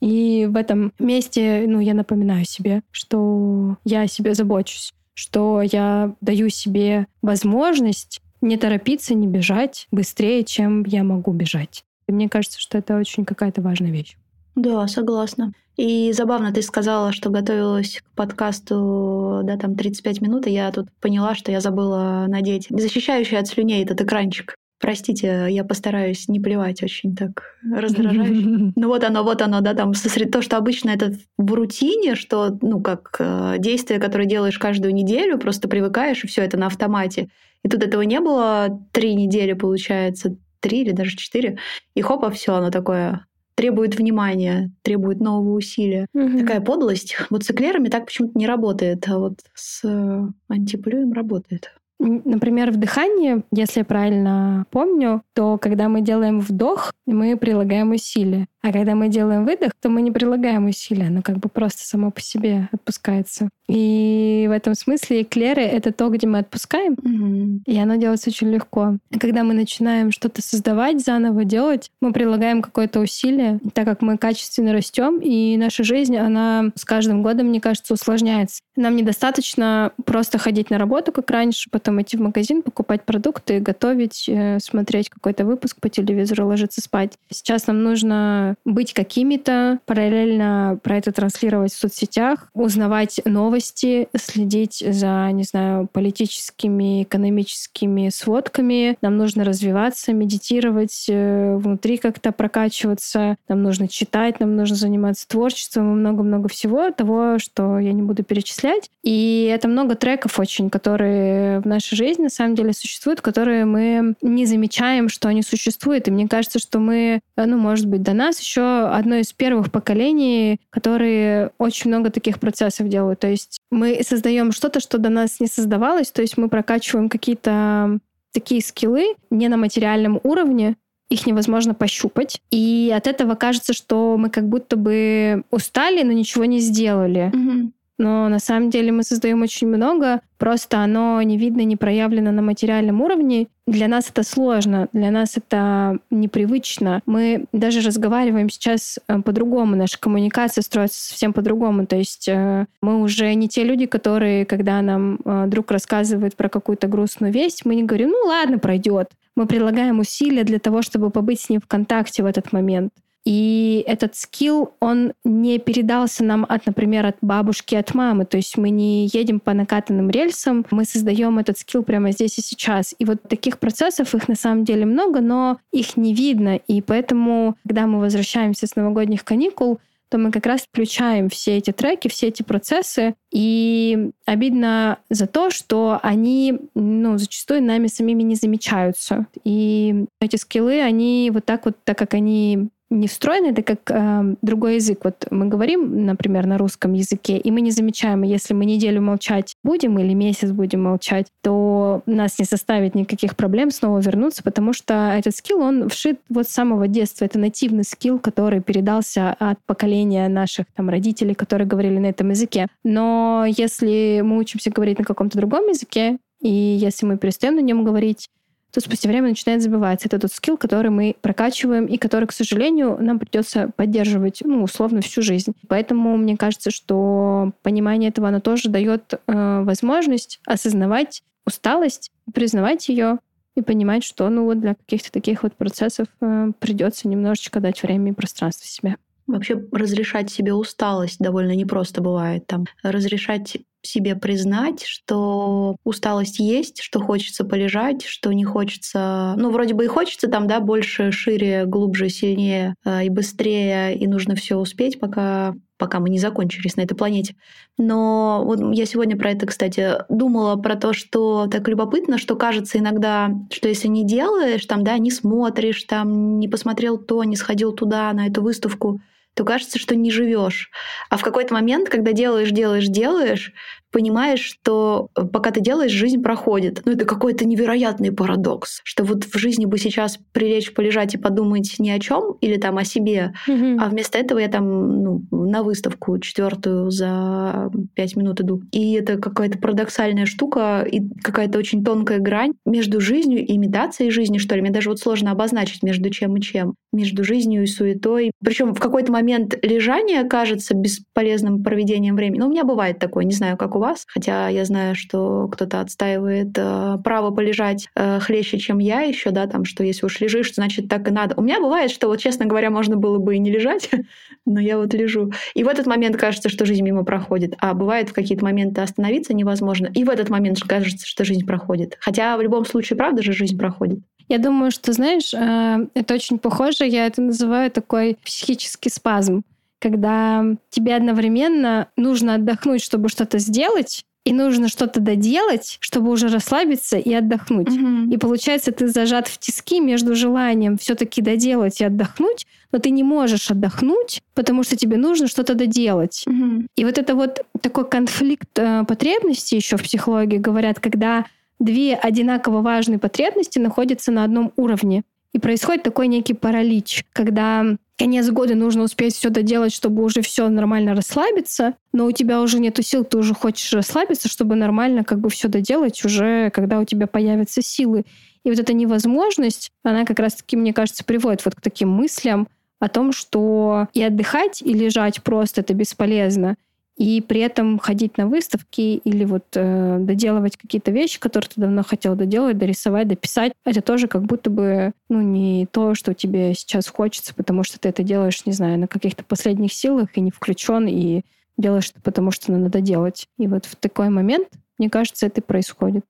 И 0.00 0.46
в 0.50 0.56
этом 0.56 0.92
месте, 0.98 1.64
ну, 1.66 1.80
я 1.80 1.94
напоминаю 1.94 2.44
себе, 2.44 2.82
что 2.90 3.76
я 3.84 4.02
о 4.02 4.06
себе 4.08 4.34
забочусь, 4.34 4.92
что 5.14 5.62
я 5.62 6.14
даю 6.20 6.48
себе 6.48 7.06
возможность 7.22 8.20
не 8.40 8.56
торопиться, 8.56 9.14
не 9.14 9.26
бежать 9.26 9.88
быстрее, 9.90 10.44
чем 10.44 10.84
я 10.84 11.02
могу 11.02 11.32
бежать. 11.32 11.84
И 12.06 12.12
мне 12.12 12.28
кажется, 12.28 12.60
что 12.60 12.78
это 12.78 12.96
очень 12.96 13.24
какая-то 13.24 13.60
важная 13.60 13.90
вещь. 13.90 14.16
Да, 14.54 14.86
согласна. 14.88 15.52
И 15.76 16.12
забавно, 16.12 16.52
ты 16.52 16.62
сказала, 16.62 17.12
что 17.12 17.30
готовилась 17.30 18.00
к 18.00 18.16
подкасту, 18.16 19.42
да, 19.44 19.56
там 19.56 19.76
35 19.76 20.20
минут, 20.20 20.46
и 20.48 20.50
я 20.50 20.72
тут 20.72 20.88
поняла, 21.00 21.36
что 21.36 21.52
я 21.52 21.60
забыла 21.60 22.24
надеть 22.26 22.66
защищающий 22.68 23.38
от 23.38 23.46
слюней 23.46 23.84
этот 23.84 24.00
экранчик. 24.00 24.56
Простите, 24.80 25.46
я 25.50 25.64
постараюсь 25.64 26.28
не 26.28 26.38
плевать 26.38 26.82
очень 26.82 27.16
так 27.16 27.56
раздражающе. 27.62 28.72
Ну 28.76 28.88
вот 28.88 29.02
оно, 29.02 29.24
вот 29.24 29.42
оно, 29.42 29.60
да, 29.60 29.74
там 29.74 29.94
сосред... 29.94 30.30
то, 30.30 30.40
что 30.40 30.56
обычно 30.56 30.90
это 30.90 31.12
в 31.36 31.52
рутине, 31.52 32.14
что, 32.14 32.56
ну, 32.62 32.80
как 32.80 33.16
э, 33.18 33.56
действие, 33.58 33.98
которое 33.98 34.26
делаешь 34.26 34.58
каждую 34.58 34.94
неделю, 34.94 35.38
просто 35.38 35.68
привыкаешь, 35.68 36.22
и 36.22 36.28
все 36.28 36.42
это 36.42 36.56
на 36.56 36.66
автомате. 36.66 37.28
И 37.64 37.68
тут 37.68 37.82
этого 37.82 38.02
не 38.02 38.20
было 38.20 38.80
три 38.92 39.14
недели, 39.14 39.52
получается, 39.54 40.36
три 40.60 40.82
или 40.82 40.92
даже 40.92 41.16
четыре, 41.16 41.58
и 41.94 42.00
хопа, 42.00 42.30
все, 42.30 42.54
оно 42.54 42.70
такое 42.70 43.26
требует 43.58 43.98
внимания, 43.98 44.70
требует 44.82 45.18
нового 45.18 45.54
усилия. 45.54 46.06
Угу. 46.14 46.38
Такая 46.38 46.60
подлость. 46.60 47.16
Вот 47.28 47.42
с 47.42 47.50
эклерами 47.50 47.88
так 47.88 48.06
почему-то 48.06 48.38
не 48.38 48.46
работает, 48.46 49.08
а 49.08 49.18
вот 49.18 49.40
с 49.54 49.84
э, 49.84 50.28
антиплюем 50.48 51.12
работает. 51.12 51.72
Например, 52.00 52.70
в 52.70 52.76
дыхании, 52.76 53.42
если 53.50 53.80
я 53.80 53.84
правильно 53.84 54.66
помню, 54.70 55.22
то 55.34 55.58
когда 55.58 55.88
мы 55.88 56.00
делаем 56.00 56.40
вдох, 56.40 56.92
мы 57.06 57.36
прилагаем 57.36 57.90
усилия. 57.90 58.46
А 58.62 58.72
когда 58.72 58.94
мы 58.94 59.08
делаем 59.08 59.44
выдох, 59.44 59.72
то 59.80 59.88
мы 59.88 60.02
не 60.02 60.10
прилагаем 60.10 60.66
усилия, 60.66 61.06
оно 61.06 61.22
как 61.22 61.38
бы 61.38 61.48
просто 61.48 61.86
само 61.86 62.10
по 62.10 62.20
себе 62.20 62.68
отпускается. 62.72 63.50
И 63.68 64.46
в 64.48 64.50
этом 64.50 64.74
смысле 64.74 65.22
эклеры— 65.22 65.62
это 65.62 65.92
то, 65.92 66.08
где 66.08 66.26
мы 66.26 66.38
отпускаем, 66.38 66.94
mm-hmm. 66.94 67.62
и 67.66 67.78
оно 67.78 67.96
делается 67.96 68.30
очень 68.30 68.50
легко. 68.50 68.96
А 69.12 69.18
когда 69.18 69.44
мы 69.44 69.54
начинаем 69.54 70.10
что-то 70.10 70.42
создавать, 70.42 71.04
заново 71.04 71.44
делать, 71.44 71.90
мы 72.00 72.12
прилагаем 72.12 72.62
какое-то 72.62 73.00
усилие, 73.00 73.60
так 73.74 73.84
как 73.84 74.00
мы 74.00 74.16
качественно 74.16 74.72
растем, 74.72 75.20
и 75.20 75.56
наша 75.56 75.84
жизнь, 75.84 76.16
она 76.16 76.72
с 76.74 76.84
каждым 76.84 77.22
годом, 77.22 77.48
мне 77.48 77.60
кажется, 77.60 77.94
усложняется. 77.94 78.60
Нам 78.74 78.96
недостаточно 78.96 79.92
просто 80.04 80.38
ходить 80.38 80.70
на 80.70 80.78
работу, 80.78 81.12
как 81.12 81.30
раньше, 81.30 81.68
потом 81.70 82.00
идти 82.00 82.16
в 82.16 82.20
магазин, 82.20 82.62
покупать 82.62 83.04
продукты, 83.04 83.60
готовить, 83.60 84.28
э, 84.28 84.58
смотреть 84.60 85.10
какой-то 85.10 85.44
выпуск 85.44 85.76
по 85.80 85.88
телевизору, 85.90 86.46
ложиться 86.46 86.80
спать. 86.80 87.12
Сейчас 87.30 87.66
нам 87.66 87.82
нужно 87.82 88.56
быть 88.64 88.92
какими-то, 88.92 89.78
параллельно 89.86 90.78
про 90.82 90.96
это 90.96 91.12
транслировать 91.12 91.72
в 91.72 91.78
соцсетях, 91.78 92.48
узнавать 92.54 93.20
новости, 93.24 94.08
следить 94.16 94.84
за, 94.86 95.30
не 95.32 95.44
знаю, 95.44 95.88
политическими, 95.92 97.02
экономическими 97.02 98.08
сводками. 98.10 98.96
Нам 99.02 99.16
нужно 99.16 99.44
развиваться, 99.44 100.12
медитировать, 100.12 101.06
э, 101.08 101.56
внутри 101.56 101.98
как-то 101.98 102.32
прокачиваться. 102.32 103.36
Нам 103.48 103.62
нужно 103.62 103.88
читать, 103.88 104.40
нам 104.40 104.56
нужно 104.56 104.76
заниматься 104.76 105.26
творчеством 105.28 105.92
и 105.92 105.96
много-много 105.96 106.48
всего 106.48 106.90
того, 106.90 107.38
что 107.38 107.78
я 107.78 107.92
не 107.92 108.02
буду 108.02 108.22
перечислять. 108.22 108.90
И 109.02 109.50
это 109.52 109.68
много 109.68 109.94
треков 109.94 110.38
очень, 110.38 110.70
которые 110.70 111.60
в 111.60 111.66
нашей 111.66 111.96
жизни 111.96 112.24
на 112.24 112.30
самом 112.30 112.54
деле 112.54 112.72
существуют, 112.72 113.20
которые 113.20 113.64
мы 113.64 114.14
не 114.22 114.46
замечаем, 114.46 115.08
что 115.08 115.28
они 115.28 115.42
существуют. 115.42 116.08
И 116.08 116.10
мне 116.10 116.28
кажется, 116.28 116.58
что 116.58 116.78
мы, 116.78 117.20
э, 117.36 117.44
ну, 117.44 117.58
может 117.58 117.86
быть, 117.86 118.02
до 118.02 118.12
нас 118.12 118.37
еще 118.40 118.88
одно 118.88 119.16
из 119.16 119.32
первых 119.32 119.70
поколений, 119.70 120.60
которые 120.70 121.50
очень 121.58 121.90
много 121.90 122.10
таких 122.10 122.40
процессов 122.40 122.88
делают. 122.88 123.20
То 123.20 123.28
есть 123.28 123.58
мы 123.70 124.00
создаем 124.02 124.52
что-то, 124.52 124.80
что 124.80 124.98
до 124.98 125.08
нас 125.08 125.40
не 125.40 125.46
создавалось, 125.46 126.10
то 126.10 126.22
есть 126.22 126.36
мы 126.36 126.48
прокачиваем 126.48 127.08
какие-то 127.08 127.98
такие 128.32 128.62
скиллы 128.62 129.14
не 129.30 129.48
на 129.48 129.56
материальном 129.56 130.20
уровне, 130.22 130.76
их 131.08 131.26
невозможно 131.26 131.74
пощупать. 131.74 132.40
И 132.50 132.92
от 132.94 133.06
этого 133.06 133.34
кажется, 133.34 133.72
что 133.72 134.16
мы 134.18 134.28
как 134.28 134.48
будто 134.48 134.76
бы 134.76 135.44
устали, 135.50 136.02
но 136.02 136.12
ничего 136.12 136.44
не 136.44 136.60
сделали. 136.60 137.32
Mm-hmm 137.34 137.72
но 137.98 138.28
на 138.28 138.38
самом 138.38 138.70
деле 138.70 138.92
мы 138.92 139.02
создаем 139.02 139.42
очень 139.42 139.66
много, 139.66 140.20
просто 140.38 140.78
оно 140.78 141.20
не 141.22 141.36
видно, 141.36 141.62
не 141.62 141.76
проявлено 141.76 142.30
на 142.30 142.42
материальном 142.42 143.00
уровне. 143.00 143.48
Для 143.66 143.88
нас 143.88 144.08
это 144.08 144.22
сложно, 144.22 144.88
для 144.92 145.10
нас 145.10 145.36
это 145.36 145.98
непривычно. 146.10 147.02
Мы 147.06 147.46
даже 147.52 147.80
разговариваем 147.80 148.48
сейчас 148.48 148.98
э, 149.08 149.20
по-другому, 149.20 149.76
наша 149.76 149.98
коммуникация 149.98 150.62
строится 150.62 151.08
совсем 151.08 151.32
по-другому. 151.32 151.86
То 151.86 151.96
есть 151.96 152.28
э, 152.28 152.66
мы 152.80 153.02
уже 153.02 153.34
не 153.34 153.48
те 153.48 153.64
люди, 153.64 153.86
которые, 153.86 154.46
когда 154.46 154.80
нам 154.80 155.18
э, 155.24 155.44
друг 155.48 155.70
рассказывает 155.70 156.36
про 156.36 156.48
какую-то 156.48 156.86
грустную 156.86 157.32
весть, 157.32 157.64
мы 157.64 157.74
не 157.74 157.82
говорим, 157.82 158.10
ну 158.10 158.28
ладно, 158.28 158.58
пройдет. 158.58 159.10
Мы 159.34 159.46
прилагаем 159.46 159.98
усилия 159.98 160.44
для 160.44 160.58
того, 160.58 160.82
чтобы 160.82 161.10
побыть 161.10 161.40
с 161.40 161.48
ним 161.48 161.60
в 161.60 161.66
контакте 161.66 162.22
в 162.22 162.26
этот 162.26 162.52
момент. 162.52 162.92
И 163.28 163.84
этот 163.86 164.16
скилл, 164.16 164.72
он 164.80 165.12
не 165.22 165.58
передался 165.58 166.24
нам 166.24 166.46
от, 166.48 166.64
например, 166.64 167.04
от 167.04 167.16
бабушки, 167.20 167.74
от 167.74 167.92
мамы. 167.92 168.24
То 168.24 168.38
есть 168.38 168.56
мы 168.56 168.70
не 168.70 169.06
едем 169.12 169.38
по 169.38 169.52
накатанным 169.52 170.08
рельсам, 170.08 170.64
мы 170.70 170.86
создаем 170.86 171.38
этот 171.38 171.58
скилл 171.58 171.82
прямо 171.82 172.12
здесь 172.12 172.38
и 172.38 172.40
сейчас. 172.40 172.94
И 172.98 173.04
вот 173.04 173.20
таких 173.28 173.58
процессов, 173.58 174.14
их 174.14 174.28
на 174.28 174.34
самом 174.34 174.64
деле 174.64 174.86
много, 174.86 175.20
но 175.20 175.58
их 175.72 175.98
не 175.98 176.14
видно. 176.14 176.56
И 176.56 176.80
поэтому, 176.80 177.54
когда 177.66 177.86
мы 177.86 178.00
возвращаемся 178.00 178.66
с 178.66 178.76
новогодних 178.76 179.24
каникул, 179.24 179.78
то 180.08 180.16
мы 180.16 180.30
как 180.30 180.46
раз 180.46 180.62
включаем 180.62 181.28
все 181.28 181.58
эти 181.58 181.70
треки, 181.70 182.08
все 182.08 182.28
эти 182.28 182.42
процессы. 182.42 183.14
И 183.30 184.08
обидно 184.24 185.00
за 185.10 185.26
то, 185.26 185.50
что 185.50 186.00
они 186.02 186.60
ну, 186.74 187.18
зачастую 187.18 187.62
нами 187.62 187.88
самими 187.88 188.22
не 188.22 188.36
замечаются. 188.36 189.26
И 189.44 190.06
эти 190.22 190.36
скиллы, 190.36 190.80
они 190.80 191.30
вот 191.30 191.44
так 191.44 191.66
вот, 191.66 191.76
так 191.84 191.98
как 191.98 192.14
они 192.14 192.70
не 192.90 193.06
встроено, 193.06 193.48
это 193.48 193.62
как 193.62 193.90
э, 193.90 194.34
другой 194.42 194.76
язык. 194.76 195.00
Вот 195.04 195.26
мы 195.30 195.46
говорим, 195.46 196.06
например, 196.06 196.46
на 196.46 196.58
русском 196.58 196.94
языке, 196.94 197.36
и 197.36 197.50
мы 197.50 197.60
не 197.60 197.70
замечаем, 197.70 198.22
если 198.22 198.54
мы 198.54 198.64
неделю 198.64 199.02
молчать 199.02 199.54
будем 199.62 199.98
или 199.98 200.14
месяц 200.14 200.50
будем 200.50 200.84
молчать, 200.84 201.26
то 201.42 202.02
нас 202.06 202.38
не 202.38 202.44
составит 202.44 202.94
никаких 202.94 203.36
проблем 203.36 203.70
снова 203.70 203.98
вернуться, 203.98 204.42
потому 204.42 204.72
что 204.72 205.12
этот 205.16 205.36
скилл, 205.36 205.60
он 205.60 205.88
вшит 205.88 206.20
вот 206.28 206.48
с 206.48 206.52
самого 206.52 206.88
детства. 206.88 207.24
Это 207.24 207.38
нативный 207.38 207.84
скилл, 207.84 208.18
который 208.18 208.62
передался 208.62 209.34
от 209.38 209.58
поколения 209.66 210.28
наших 210.28 210.66
там 210.74 210.88
родителей, 210.88 211.34
которые 211.34 211.68
говорили 211.68 211.98
на 211.98 212.06
этом 212.06 212.30
языке. 212.30 212.68
Но 212.84 213.44
если 213.46 214.22
мы 214.24 214.38
учимся 214.38 214.70
говорить 214.70 214.98
на 214.98 215.04
каком-то 215.04 215.36
другом 215.38 215.68
языке, 215.68 216.18
и 216.40 216.48
если 216.48 217.04
мы 217.04 217.18
перестаем 217.18 217.56
на 217.56 217.60
нем 217.60 217.84
говорить, 217.84 218.28
то 218.70 218.80
спустя 218.80 219.08
время 219.08 219.28
начинает 219.28 219.62
забываться. 219.62 220.08
Это 220.08 220.18
тот 220.18 220.32
скилл, 220.32 220.56
который 220.56 220.90
мы 220.90 221.16
прокачиваем 221.20 221.86
и 221.86 221.96
который, 221.96 222.26
к 222.26 222.32
сожалению, 222.32 222.98
нам 223.00 223.18
придется 223.18 223.70
поддерживать, 223.76 224.42
ну, 224.44 224.62
условно, 224.62 225.00
всю 225.00 225.22
жизнь. 225.22 225.52
Поэтому 225.68 226.16
мне 226.16 226.36
кажется, 226.36 226.70
что 226.70 227.52
понимание 227.62 228.10
этого, 228.10 228.28
оно 228.28 228.40
тоже 228.40 228.68
дает 228.68 229.14
э, 229.14 229.62
возможность 229.62 230.40
осознавать 230.46 231.22
усталость, 231.46 232.12
признавать 232.34 232.88
ее 232.88 233.18
и 233.56 233.62
понимать, 233.62 234.04
что, 234.04 234.28
ну, 234.28 234.44
вот 234.44 234.60
для 234.60 234.74
каких-то 234.74 235.10
таких 235.10 235.42
вот 235.42 235.54
процессов 235.54 236.06
э, 236.20 236.52
придется 236.58 237.08
немножечко 237.08 237.60
дать 237.60 237.82
время 237.82 238.12
и 238.12 238.14
пространство 238.14 238.66
себе. 238.66 238.96
Вообще 239.28 239.62
разрешать 239.72 240.30
себе 240.30 240.54
усталость 240.54 241.18
довольно 241.18 241.54
непросто 241.54 242.00
бывает. 242.00 242.46
Там 242.46 242.64
разрешать 242.82 243.58
себе 243.82 244.16
признать, 244.16 244.84
что 244.84 245.76
усталость 245.84 246.40
есть, 246.40 246.80
что 246.80 247.00
хочется 247.00 247.44
полежать, 247.44 248.04
что 248.04 248.32
не 248.32 248.44
хочется... 248.44 249.34
Ну, 249.36 249.50
вроде 249.50 249.74
бы 249.74 249.84
и 249.84 249.88
хочется 249.88 250.28
там, 250.28 250.46
да, 250.46 250.60
больше, 250.60 251.12
шире, 251.12 251.64
глубже, 251.66 252.08
сильнее 252.08 252.74
э, 252.84 253.04
и 253.04 253.10
быстрее, 253.10 253.94
и 253.96 254.06
нужно 254.06 254.34
все 254.34 254.56
успеть, 254.56 254.98
пока 254.98 255.54
пока 255.78 256.00
мы 256.00 256.10
не 256.10 256.18
закончились 256.18 256.76
на 256.76 256.80
этой 256.80 256.96
планете. 256.96 257.36
Но 257.78 258.42
вот 258.44 258.58
я 258.74 258.84
сегодня 258.84 259.16
про 259.16 259.30
это, 259.30 259.46
кстати, 259.46 259.92
думала 260.08 260.56
про 260.56 260.74
то, 260.74 260.92
что 260.92 261.46
так 261.46 261.68
любопытно, 261.68 262.18
что 262.18 262.34
кажется 262.34 262.78
иногда, 262.78 263.30
что 263.52 263.68
если 263.68 263.86
не 263.86 264.04
делаешь, 264.04 264.66
там, 264.66 264.82
да, 264.82 264.98
не 264.98 265.12
смотришь, 265.12 265.84
там, 265.84 266.40
не 266.40 266.48
посмотрел 266.48 266.98
то, 266.98 267.22
не 267.22 267.36
сходил 267.36 267.72
туда, 267.72 268.12
на 268.12 268.26
эту 268.26 268.42
выставку, 268.42 269.00
то 269.38 269.44
кажется, 269.44 269.78
что 269.78 269.94
не 269.94 270.10
живешь. 270.10 270.68
А 271.10 271.16
в 271.16 271.22
какой-то 271.22 271.54
момент, 271.54 271.88
когда 271.88 272.10
делаешь, 272.10 272.50
делаешь, 272.50 272.88
делаешь, 272.88 273.52
понимаешь, 273.90 274.40
что 274.40 275.08
э, 275.16 275.24
пока 275.24 275.50
ты 275.50 275.60
делаешь, 275.60 275.92
жизнь 275.92 276.22
проходит. 276.22 276.82
Ну, 276.84 276.92
это 276.92 277.04
какой-то 277.04 277.46
невероятный 277.46 278.12
парадокс, 278.12 278.80
что 278.84 279.04
вот 279.04 279.24
в 279.24 279.38
жизни 279.38 279.64
бы 279.64 279.78
сейчас 279.78 280.18
прилечь, 280.32 280.74
полежать 280.74 281.14
и 281.14 281.18
подумать 281.18 281.76
ни 281.78 281.90
о 281.90 281.98
чем 281.98 282.36
или 282.40 282.56
там 282.56 282.78
о 282.78 282.84
себе, 282.84 283.32
mm-hmm. 283.46 283.76
а 283.80 283.88
вместо 283.88 284.18
этого 284.18 284.38
я 284.38 284.48
там 284.48 285.02
ну, 285.02 285.22
на 285.30 285.62
выставку 285.62 286.18
четвертую 286.18 286.90
за 286.90 287.70
пять 287.94 288.16
минут 288.16 288.40
иду. 288.40 288.62
И 288.72 288.92
это 288.92 289.16
какая-то 289.16 289.58
парадоксальная 289.58 290.26
штука 290.26 290.86
и 290.90 291.02
какая-то 291.22 291.58
очень 291.58 291.84
тонкая 291.84 292.18
грань 292.18 292.52
между 292.66 293.00
жизнью 293.00 293.44
и 293.44 293.56
имитацией 293.56 294.10
жизни, 294.10 294.38
что 294.38 294.54
ли. 294.54 294.62
Мне 294.62 294.70
даже 294.70 294.90
вот 294.90 294.98
сложно 294.98 295.30
обозначить 295.30 295.82
между 295.82 296.10
чем 296.10 296.36
и 296.36 296.40
чем. 296.40 296.74
Между 296.92 297.24
жизнью 297.24 297.62
и 297.62 297.66
суетой. 297.66 298.32
Причем 298.42 298.74
в 298.74 298.80
какой-то 298.80 299.12
момент 299.12 299.54
лежание 299.62 300.24
кажется 300.24 300.74
бесполезным 300.74 301.62
проведением 301.62 302.16
времени. 302.16 302.40
Ну, 302.40 302.46
у 302.46 302.50
меня 302.50 302.64
бывает 302.64 302.98
такое, 302.98 303.24
не 303.24 303.34
знаю, 303.34 303.56
как 303.56 303.74
у 303.78 303.80
вас, 303.80 304.04
хотя 304.06 304.48
я 304.48 304.64
знаю, 304.64 304.94
что 304.94 305.48
кто-то 305.48 305.80
отстаивает 305.80 306.56
э, 306.56 306.98
право 307.02 307.30
полежать 307.30 307.88
э, 307.94 308.20
хлеще, 308.20 308.58
чем 308.58 308.78
я 308.78 309.00
еще, 309.00 309.30
да, 309.30 309.46
там, 309.46 309.64
что 309.64 309.82
если 309.82 310.04
уж 310.04 310.20
лежишь, 310.20 310.54
значит 310.54 310.88
так 310.88 311.08
и 311.08 311.10
надо. 311.10 311.34
У 311.36 311.42
меня 311.42 311.60
бывает, 311.60 311.90
что 311.90 312.08
вот, 312.08 312.20
честно 312.20 312.44
говоря, 312.44 312.70
можно 312.70 312.96
было 312.96 313.18
бы 313.18 313.36
и 313.36 313.38
не 313.38 313.50
лежать, 313.50 313.88
но 314.46 314.60
я 314.60 314.76
вот 314.76 314.92
лежу. 314.92 315.32
И 315.54 315.64
в 315.64 315.68
этот 315.68 315.86
момент 315.86 316.16
кажется, 316.16 316.48
что 316.48 316.66
жизнь 316.66 316.82
мимо 316.82 317.04
проходит, 317.04 317.54
а 317.58 317.72
бывает 317.72 318.10
в 318.10 318.12
какие-то 318.12 318.44
моменты 318.44 318.80
остановиться 318.80 319.32
невозможно, 319.32 319.88
и 319.94 320.04
в 320.04 320.10
этот 320.10 320.28
момент 320.28 320.60
кажется, 320.60 321.06
что 321.06 321.24
жизнь 321.24 321.46
проходит. 321.46 321.96
Хотя 322.00 322.36
в 322.36 322.42
любом 322.42 322.66
случае, 322.66 322.96
правда 322.96 323.22
же, 323.22 323.32
жизнь 323.32 323.56
проходит. 323.56 324.00
Я 324.28 324.38
думаю, 324.38 324.70
что, 324.70 324.92
знаешь, 324.92 325.32
э, 325.32 325.88
это 325.94 326.14
очень 326.14 326.38
похоже, 326.38 326.84
я 326.84 327.06
это 327.06 327.22
называю 327.22 327.70
такой 327.70 328.18
психический 328.22 328.90
спазм 328.90 329.42
когда 329.78 330.44
тебе 330.70 330.96
одновременно 330.96 331.88
нужно 331.96 332.34
отдохнуть, 332.34 332.82
чтобы 332.82 333.08
что-то 333.08 333.38
сделать, 333.38 334.04
и 334.28 334.32
нужно 334.32 334.68
что-то 334.68 335.00
доделать, 335.00 335.78
чтобы 335.80 336.10
уже 336.10 336.28
расслабиться 336.28 336.98
и 336.98 337.14
отдохнуть. 337.14 337.70
Мгм. 337.70 338.10
И 338.10 338.18
получается, 338.18 338.72
ты 338.72 338.88
зажат 338.88 339.26
в 339.26 339.38
тиски 339.38 339.80
между 339.80 340.14
желанием 340.14 340.76
все-таки 340.76 341.22
доделать 341.22 341.80
и 341.80 341.84
отдохнуть, 341.84 342.46
но 342.70 342.78
ты 342.78 342.90
не 342.90 343.02
можешь 343.02 343.50
отдохнуть, 343.50 344.20
потому 344.34 344.64
что 344.64 344.76
тебе 344.76 344.98
нужно 344.98 345.28
что-то 345.28 345.54
доделать. 345.54 346.24
Мгм. 346.26 346.66
И 346.76 346.84
вот 346.84 346.98
это 346.98 347.14
вот 347.14 347.40
такой 347.62 347.88
конфликт 347.88 348.50
э, 348.58 348.84
потребностей 348.86 349.56
еще 349.56 349.78
в 349.78 349.82
психологии 349.82 350.36
говорят, 350.36 350.78
когда 350.78 351.24
две 351.58 351.94
одинаково 351.94 352.60
важные 352.60 352.98
потребности 352.98 353.58
находятся 353.58 354.12
на 354.12 354.24
одном 354.24 354.52
уровне. 354.56 355.04
И 355.38 355.40
происходит 355.40 355.84
такой 355.84 356.08
некий 356.08 356.34
паралич, 356.34 357.04
когда 357.12 357.64
конец 357.96 358.28
года 358.28 358.56
нужно 358.56 358.82
успеть 358.82 359.14
все 359.14 359.30
доделать, 359.30 359.72
чтобы 359.72 360.02
уже 360.02 360.20
все 360.20 360.48
нормально 360.48 360.96
расслабиться, 360.96 361.74
но 361.92 362.06
у 362.06 362.10
тебя 362.10 362.42
уже 362.42 362.58
нету 362.58 362.82
сил, 362.82 363.04
ты 363.04 363.18
уже 363.18 363.34
хочешь 363.34 363.72
расслабиться, 363.72 364.28
чтобы 364.28 364.56
нормально 364.56 365.04
как 365.04 365.20
бы 365.20 365.30
все 365.30 365.46
доделать 365.46 366.04
уже, 366.04 366.50
когда 366.50 366.80
у 366.80 366.84
тебя 366.84 367.06
появятся 367.06 367.62
силы. 367.62 368.04
И 368.42 368.50
вот 368.50 368.58
эта 368.58 368.72
невозможность, 368.72 369.70
она 369.84 370.04
как 370.04 370.18
раз-таки, 370.18 370.56
мне 370.56 370.72
кажется, 370.72 371.04
приводит 371.04 371.44
вот 371.44 371.54
к 371.54 371.60
таким 371.60 371.88
мыслям 371.88 372.48
о 372.80 372.88
том, 372.88 373.12
что 373.12 373.86
и 373.94 374.02
отдыхать, 374.02 374.60
и 374.60 374.72
лежать 374.72 375.22
просто 375.22 375.60
это 375.60 375.72
бесполезно 375.72 376.56
и 376.98 377.20
при 377.20 377.40
этом 377.40 377.78
ходить 377.78 378.18
на 378.18 378.26
выставки 378.26 378.80
или 378.80 379.24
вот 379.24 379.44
э, 379.54 379.98
доделывать 380.00 380.56
какие-то 380.56 380.90
вещи, 380.90 381.20
которые 381.20 381.48
ты 381.48 381.60
давно 381.60 381.84
хотел 381.84 382.16
доделать, 382.16 382.58
дорисовать, 382.58 383.06
дописать, 383.06 383.52
это 383.64 383.80
тоже 383.80 384.08
как 384.08 384.24
будто 384.24 384.50
бы 384.50 384.92
ну 385.08 385.22
не 385.22 385.66
то, 385.66 385.94
что 385.94 386.12
тебе 386.12 386.54
сейчас 386.54 386.88
хочется, 386.88 387.34
потому 387.34 387.62
что 387.62 387.78
ты 387.78 387.88
это 387.88 388.02
делаешь, 388.02 388.44
не 388.46 388.52
знаю, 388.52 388.78
на 388.80 388.88
каких-то 388.88 389.22
последних 389.22 389.72
силах 389.72 390.08
и 390.16 390.20
не 390.20 390.32
включен, 390.32 390.88
и 390.88 391.22
делаешь 391.56 391.90
это 391.90 392.02
потому, 392.02 392.32
что 392.32 392.50
надо 392.50 392.80
делать. 392.80 393.28
И 393.38 393.46
вот 393.46 393.64
в 393.64 393.76
такой 393.76 394.08
момент, 394.08 394.48
мне 394.78 394.90
кажется, 394.90 395.26
это 395.26 395.40
и 395.40 395.44
происходит. 395.44 396.04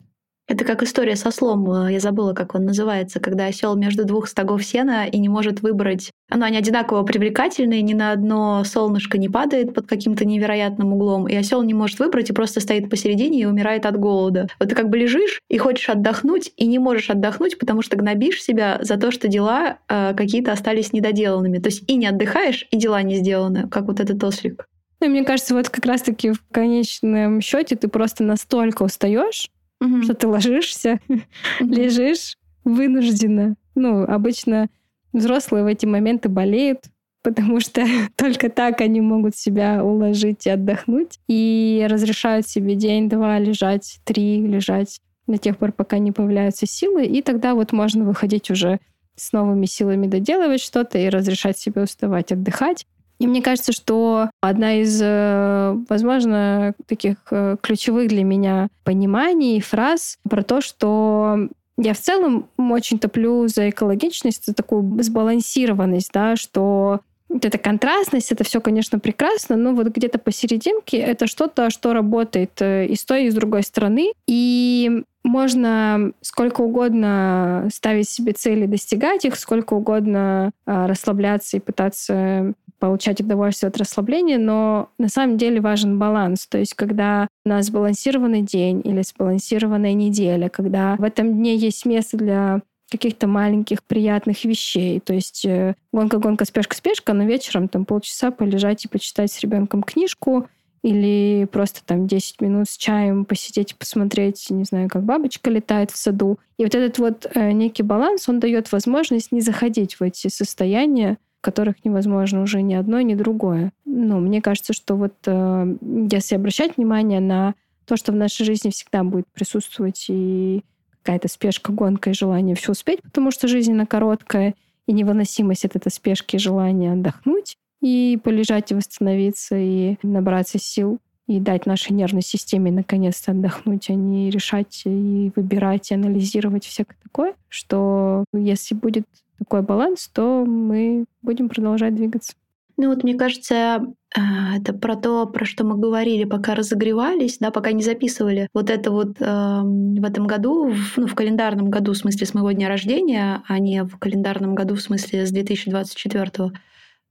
Это 0.48 0.64
как 0.64 0.82
история 0.82 1.14
со 1.14 1.30
слом. 1.30 1.70
э, 1.70 1.92
Я 1.92 2.00
забыла, 2.00 2.32
как 2.32 2.54
он 2.54 2.64
называется, 2.64 3.20
когда 3.20 3.46
осел 3.46 3.76
между 3.76 4.06
двух 4.06 4.28
стогов 4.28 4.64
сена 4.64 5.06
и 5.06 5.18
не 5.18 5.28
может 5.28 5.61
выбрать. 5.61 6.11
Ну, 6.34 6.42
они 6.42 6.56
одинаково 6.56 7.02
привлекательные, 7.02 7.82
ни 7.82 7.92
на 7.92 8.12
одно 8.12 8.64
солнышко 8.64 9.18
не 9.18 9.28
падает 9.28 9.74
под 9.74 9.87
каким-то 9.87 10.24
невероятным 10.24 10.94
углом, 10.94 11.28
и 11.28 11.34
осел 11.37 11.62
не 11.62 11.74
может 11.74 11.98
выбрать 11.98 12.30
и 12.30 12.32
просто 12.32 12.61
стоит 12.61 12.88
посередине 12.88 13.40
и 13.40 13.44
умирает 13.44 13.84
от 13.84 13.98
голода. 13.98 14.48
Вот 14.58 14.70
ты 14.70 14.74
как 14.74 14.88
бы 14.88 14.96
лежишь 14.96 15.40
и 15.50 15.58
хочешь 15.58 15.90
отдохнуть, 15.90 16.50
и 16.56 16.66
не 16.66 16.78
можешь 16.78 17.11
отдохнуть, 17.11 17.58
потому 17.58 17.82
что 17.82 17.98
гнобишь 17.98 18.42
себя 18.42 18.78
за 18.80 18.96
то, 18.96 19.11
что 19.11 19.28
дела 19.28 19.78
э, 19.88 20.14
какие-то 20.14 20.52
остались 20.52 20.94
недоделанными. 20.94 21.58
То 21.58 21.68
есть 21.68 21.84
и 21.90 21.96
не 21.96 22.06
отдыхаешь, 22.06 22.66
и 22.70 22.76
дела 22.78 23.02
не 23.02 23.16
сделаны, 23.16 23.68
как 23.68 23.84
вот 23.84 24.00
этот 24.00 24.24
ослик. 24.24 24.66
Ну, 25.00 25.08
мне 25.08 25.24
кажется, 25.24 25.54
вот 25.54 25.68
как 25.68 25.84
раз-таки 25.84 26.32
в 26.32 26.42
конечном 26.50 27.40
счете 27.40 27.76
ты 27.76 27.88
просто 27.88 28.24
настолько 28.24 28.82
устаешь, 28.82 29.48
Мгм. 29.81 30.03
что 30.03 30.14
ты 30.14 30.27
ложишься, 30.27 31.01
лежишь 31.61 32.37
вынужденно. 32.64 33.55
Ну, 33.75 34.03
обычно 34.03 34.69
взрослые 35.12 35.64
в 35.64 35.67
эти 35.67 35.87
моменты 35.87 36.29
болеют, 36.29 36.85
потому 37.23 37.61
что 37.61 37.85
только 38.17 38.51
так 38.51 38.81
они 38.81 39.01
могут 39.01 39.37
себя 39.37 39.85
уложить 39.85 40.47
и 40.47 40.51
отдохнуть. 40.51 41.19
И 41.29 41.87
разрешают 41.88 42.49
себе 42.49 42.75
день-два 42.75 43.38
лежать, 43.38 44.01
три 44.05 44.47
лежать 44.47 45.01
до 45.27 45.38
тех 45.38 45.59
пор, 45.59 45.73
пока 45.73 45.99
не 45.99 46.11
появляются 46.12 46.67
силы. 46.67 47.05
И 47.05 47.23
тогда 47.23 47.55
вот 47.55 47.73
можно 47.73 48.05
выходить 48.05 48.51
уже 48.51 48.81
с 49.14 49.33
новыми 49.33 49.67
силами 49.67 50.07
доделывать 50.07 50.61
что-то 50.61 50.99
и 50.99 51.09
разрешать 51.09 51.59
себе 51.59 51.83
уставать, 51.83 52.33
отдыхать. 52.33 52.87
И 53.18 53.26
мне 53.26 53.42
кажется, 53.42 53.72
что 53.72 54.31
одна 54.40 54.81
из, 54.81 55.00
э, 55.02 55.76
возможно, 55.88 56.74
таких 56.87 57.16
э, 57.31 57.57
ключевых 57.61 58.09
для 58.09 58.24
меня 58.24 58.68
пониманий, 58.85 59.61
фраз 59.61 60.18
про 60.28 60.42
то, 60.42 60.61
что 60.61 61.48
я 61.76 61.94
в 61.94 61.98
целом 61.98 62.48
очень 62.57 62.98
топлю 62.98 63.46
за 63.48 63.70
экологичность, 63.70 64.46
за 64.46 64.54
такую 64.54 65.02
сбалансированность, 65.02 66.11
да, 66.12 66.37
что 66.37 67.00
вот 67.28 67.44
эта 67.44 67.59
контрастность, 67.59 68.33
это 68.33 68.42
все, 68.42 68.61
конечно, 68.61 68.98
прекрасно, 68.98 69.57
но 69.57 69.74
вот 69.74 69.88
где-то 69.88 70.18
посерединке 70.18 70.98
это 70.98 71.26
что-то, 71.26 71.70
что 71.70 71.92
работает 71.92 72.61
э, 72.61 72.87
и 72.87 72.94
с 72.94 73.04
той, 73.04 73.26
и 73.26 73.31
с 73.31 73.35
другой 73.35 73.62
стороны. 73.62 74.12
И 74.26 75.02
можно 75.24 76.12
сколько 76.22 76.62
угодно 76.62 77.68
ставить 77.72 78.09
себе 78.09 78.33
цели, 78.33 78.66
достигать 78.66 79.24
их, 79.24 79.37
сколько 79.37 79.74
угодно 79.74 80.52
а, 80.64 80.87
расслабляться 80.87 81.59
и 81.59 81.61
пытаться 81.61 82.54
получать 82.79 83.21
удовольствие 83.21 83.69
от 83.69 83.79
расслабления, 83.79 84.38
но 84.38 84.91
на 84.99 85.09
самом 85.09 85.37
деле 85.37 85.61
важен 85.61 85.99
баланс. 85.99 86.47
То 86.47 86.59
есть, 86.59 86.75
когда 86.75 87.29
у 87.45 87.49
нас 87.49 87.67
сбалансированный 87.67 88.43
день 88.43 88.81
или 88.85 89.03
сбалансированная 89.03 89.95
неделя, 89.95 90.49
когда 90.49 90.97
в 90.97 91.05
этом 91.05 91.33
дне 91.35 91.57
есть 91.57 91.85
место 91.85 92.17
для 92.17 92.62
каких-то 92.91 93.27
маленьких 93.27 93.83
приятных 93.85 94.45
вещей. 94.45 95.01
То 95.01 95.12
есть 95.12 95.45
э, 95.45 95.75
гонка-гонка, 95.93 96.45
спешка-спешка, 96.45 97.12
но 97.12 97.25
вечером 97.25 97.69
там 97.69 97.85
полчаса 97.85 98.31
полежать 98.31 98.85
и 98.85 98.88
почитать 98.88 99.31
с 99.31 99.41
ребенком 99.41 99.83
книжку 99.83 100.49
или 100.83 101.47
просто 101.51 101.81
там 101.85 102.07
10 102.07 102.41
минут 102.41 102.69
с 102.69 102.77
чаем 102.77 103.25
посидеть 103.25 103.77
посмотреть, 103.77 104.47
не 104.51 104.64
знаю, 104.64 104.88
как 104.88 105.03
бабочка 105.03 105.51
летает 105.51 105.91
в 105.91 105.97
саду. 105.97 106.38
И 106.57 106.64
вот 106.64 106.75
этот 106.75 106.99
вот 106.99 107.27
э, 107.35 107.53
некий 107.53 107.83
баланс, 107.83 108.29
он 108.29 108.41
дает 108.41 108.71
возможность 108.73 109.33
не 109.33 109.41
заходить 109.41 109.97
в 109.97 110.03
эти 110.03 110.29
состояния, 110.29 111.19
которых 111.40 111.85
невозможно 111.85 112.42
уже 112.42 112.62
ни 112.62 112.74
одно, 112.74 113.01
ни 113.01 113.14
другое. 113.14 113.72
Ну, 113.85 114.18
мне 114.20 114.42
кажется, 114.42 114.72
что 114.72 114.96
вот 114.96 115.14
э, 115.27 115.77
если 116.11 116.35
обращать 116.35 116.77
внимание 116.77 117.20
на 117.20 117.55
то, 117.87 117.96
что 117.96 118.12
в 118.12 118.16
нашей 118.16 118.44
жизни 118.44 118.70
всегда 118.70 119.05
будет 119.05 119.27
присутствовать 119.33 120.07
и 120.09 120.62
какая-то 121.03 121.29
спешка, 121.29 121.72
гонка 121.72 122.11
и 122.11 122.14
желание 122.14 122.55
все 122.55 122.72
успеть, 122.72 123.03
потому 123.03 123.31
что 123.31 123.48
жизнь 123.48 123.72
она 123.72 123.87
короткая, 123.87 124.55
и 124.87 124.92
невыносимость 124.92 125.66
от 125.66 125.77
этой 125.77 125.92
спешки 125.92 126.37
и 126.37 126.38
желания 126.38 126.92
отдохнуть, 126.92 127.57
и 127.81 128.18
полежать 128.22 128.72
и 128.72 128.74
восстановиться, 128.74 129.57
и 129.57 129.96
набраться 130.03 130.59
сил, 130.59 130.98
и 131.27 131.38
дать 131.40 131.66
нашей 131.66 131.92
нервной 131.92 132.22
системе 132.22 132.72
наконец-то 132.72 133.33
отдохнуть, 133.33 133.90
а 133.90 133.94
не 133.94 134.31
решать 134.31 134.83
и 134.87 135.31
выбирать, 135.37 135.90
и 135.90 135.94
анализировать 135.94 136.64
всякое 136.64 136.96
такое, 137.03 137.35
что 137.48 138.24
если 138.33 138.74
будет 138.74 139.05
такой 139.38 139.62
баланс, 139.62 140.09
то 140.09 140.44
мы 140.44 141.05
будем 141.22 141.48
продолжать 141.48 141.94
двигаться. 141.94 142.35
Ну 142.77 142.90
вот 142.90 143.03
мне 143.03 143.14
кажется, 143.14 143.83
а, 144.16 144.57
это 144.57 144.72
про 144.72 144.94
то, 144.94 145.27
про 145.27 145.44
что 145.44 145.64
мы 145.64 145.77
говорили, 145.77 146.22
пока 146.22 146.55
разогревались, 146.55 147.38
да, 147.38 147.51
пока 147.51 147.72
не 147.72 147.83
записывали. 147.83 148.48
Вот 148.55 148.70
это 148.70 148.92
вот 148.92 149.20
э, 149.20 149.24
в 149.24 150.05
этом 150.05 150.29
году, 150.29 150.70
в, 150.70 150.96
ну, 150.96 151.09
в 151.09 151.14
календарном 151.16 151.70
году, 151.70 151.92
в 151.92 151.96
смысле 151.96 152.24
с 152.24 152.35
моего 152.35 152.53
дня 152.53 152.68
рождения, 152.68 153.42
а 153.48 153.59
не 153.59 153.83
в 153.83 153.98
календарном 153.98 154.55
году, 154.55 154.77
в 154.77 154.81
смысле 154.81 155.27
с 155.27 155.31
2024 155.33 156.22
э, 156.22 156.51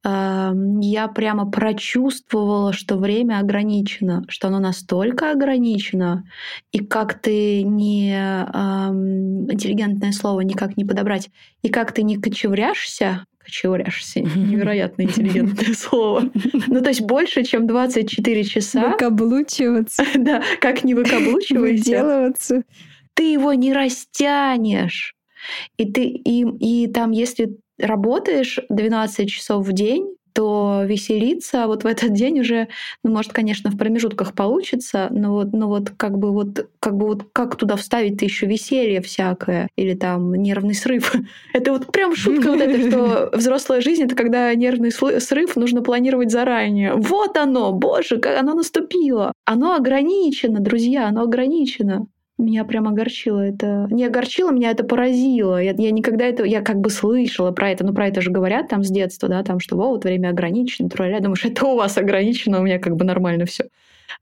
я 0.03 1.11
прямо 1.13 1.49
прочувствовала, 1.49 2.71
что 2.71 2.97
время 2.97 3.39
ограничено, 3.39 4.23
что 4.29 4.47
оно 4.47 4.59
настолько 4.59 5.31
ограничено, 5.31 6.23
и 6.71 6.79
как 6.79 7.19
ты 7.19 7.63
не 7.63 8.11
э, 8.11 8.47
интеллигентное 9.51 10.11
слово 10.11 10.41
никак 10.41 10.77
не 10.77 10.85
подобрать, 10.85 11.29
и 11.61 11.69
как 11.69 11.91
ты 11.91 12.03
не 12.03 12.17
кочевряшься, 12.17 13.25
кочевряшься, 13.47 14.21
невероятно 14.21 15.03
интеллигентное 15.03 15.73
слово. 15.77 16.29
Ну, 16.67 16.81
то 16.81 16.89
есть 16.89 17.01
больше, 17.01 17.43
чем 17.43 17.65
24 17.65 18.43
часа. 18.43 18.89
Выкаблучиваться. 18.89 20.03
Да, 20.15 20.43
как 20.59 20.83
не 20.83 20.93
выкаблучивайся. 20.93 21.83
Выделываться. 21.83 22.63
Ты 23.13 23.31
его 23.31 23.53
не 23.53 23.73
растянешь. 23.73 25.15
И 25.77 25.91
ты 25.91 26.05
и, 26.07 26.45
и 26.59 26.87
там, 26.87 27.11
если 27.11 27.57
работаешь 27.79 28.59
12 28.69 29.29
часов 29.29 29.65
в 29.65 29.73
день, 29.73 30.17
то 30.37 30.83
веселиться 30.85 31.65
вот 31.65 31.83
в 31.83 31.87
этот 31.87 32.13
день 32.13 32.41
уже, 32.41 32.67
ну, 33.03 33.09
может, 33.09 33.33
конечно, 33.33 33.71
в 33.71 33.77
промежутках 33.77 34.35
получится, 34.35 35.07
но 35.09 35.31
вот, 35.31 35.51
но 35.51 35.67
вот 35.67 35.89
как 35.97 36.19
бы 36.19 36.31
вот, 36.31 36.69
как 36.79 36.95
бы 36.95 37.07
вот 37.07 37.23
как 37.33 37.55
туда 37.55 37.75
вставить-то 37.75 38.23
еще 38.23 38.45
веселье 38.45 39.01
всякое 39.01 39.67
или 39.75 39.95
там 39.95 40.35
нервный 40.35 40.75
срыв. 40.75 41.11
Это 41.53 41.71
вот 41.71 41.91
прям 41.91 42.15
шутка 42.15 42.51
вот 42.51 42.61
эта, 42.61 42.87
что 42.87 43.29
взрослая 43.35 43.81
жизнь— 43.81 44.03
это 44.03 44.15
когда 44.15 44.53
нервный 44.53 44.91
срыв 44.91 45.55
нужно 45.55 45.81
планировать 45.81 46.29
заранее. 46.29 46.93
Вот 46.93 47.35
оно, 47.35 47.71
боже, 47.71 48.17
как 48.17 48.39
оно 48.39 48.53
наступило. 48.53 49.33
Оно 49.45 49.73
ограничено, 49.73 50.59
друзья, 50.59 51.07
оно 51.07 51.23
ограничено. 51.23 52.05
Меня 52.37 52.65
прям 52.65 52.87
огорчило 52.87 53.39
это. 53.39 53.87
Не 53.89 54.05
огорчило, 54.05 54.51
меня 54.51 54.69
это 54.69 54.83
поразило. 54.83 55.61
Я, 55.61 55.73
я 55.75 55.91
никогда 55.91 56.25
это... 56.25 56.43
Я 56.43 56.61
как 56.61 56.79
бы 56.79 56.91
слышала 56.91 57.51
про 57.51 57.71
это, 57.71 57.83
но 57.83 57.93
про 57.93 58.07
это 58.07 58.21
же 58.21 58.29
говорят 58.29 58.69
там 58.69 58.83
с 58.83 58.89
детства, 58.89 59.27
да, 59.27 59.43
там, 59.43 59.59
что 59.59 59.75
вот 59.75 60.03
время 60.03 60.29
ограничено, 60.29 60.89
тролля. 60.89 61.19
Думаешь, 61.19 61.45
это 61.45 61.65
у 61.67 61.75
вас 61.75 61.97
ограничено, 61.97 62.59
у 62.59 62.63
меня 62.63 62.77
как 62.77 62.95
бы 62.95 63.05
нормально 63.05 63.45
все. 63.45 63.65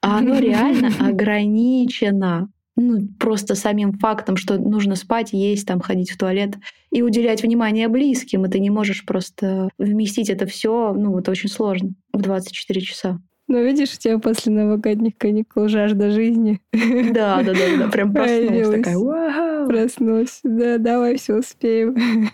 А 0.01 0.19
оно 0.19 0.39
реально 0.39 0.91
ограничено. 0.99 2.49
Ну, 2.78 3.08
просто 3.19 3.56
самим 3.56 3.93
фактом, 3.93 4.36
что 4.36 4.58
нужно 4.58 4.95
спать, 4.95 5.32
есть, 5.32 5.65
там, 5.65 5.80
ходить 5.80 6.12
в 6.12 6.17
туалет 6.17 6.56
и 6.91 7.01
уделять 7.01 7.41
внимание 7.41 7.88
близким, 7.88 8.45
и 8.45 8.49
ты 8.49 8.60
не 8.60 8.69
можешь 8.69 9.06
просто 9.06 9.69
вместить 9.78 10.30
это 10.30 10.45
все, 10.45 10.93
ну, 10.93 11.17
это 11.17 11.32
очень 11.32 11.49
сложно 11.49 11.91
в 12.12 12.21
24 12.21 12.82
часа. 12.82 13.19
Ну, 13.48 13.64
видишь, 13.64 13.94
у 13.94 13.98
тебя 13.98 14.18
после 14.18 14.52
новогодних 14.52 15.18
каникул 15.18 15.68
жажда 15.68 16.10
жизни. 16.10 16.62
Да, 16.72 17.44
да, 17.44 17.54
да, 17.54 17.78
да, 17.78 17.88
прям 17.90 18.12
проснулась 18.12 18.70
такая, 18.70 18.98
вау. 18.98 19.68
Проснулась, 19.68 20.40
да, 20.44 20.78
давай 20.78 21.18
все 21.18 21.36
успеем. 21.36 22.30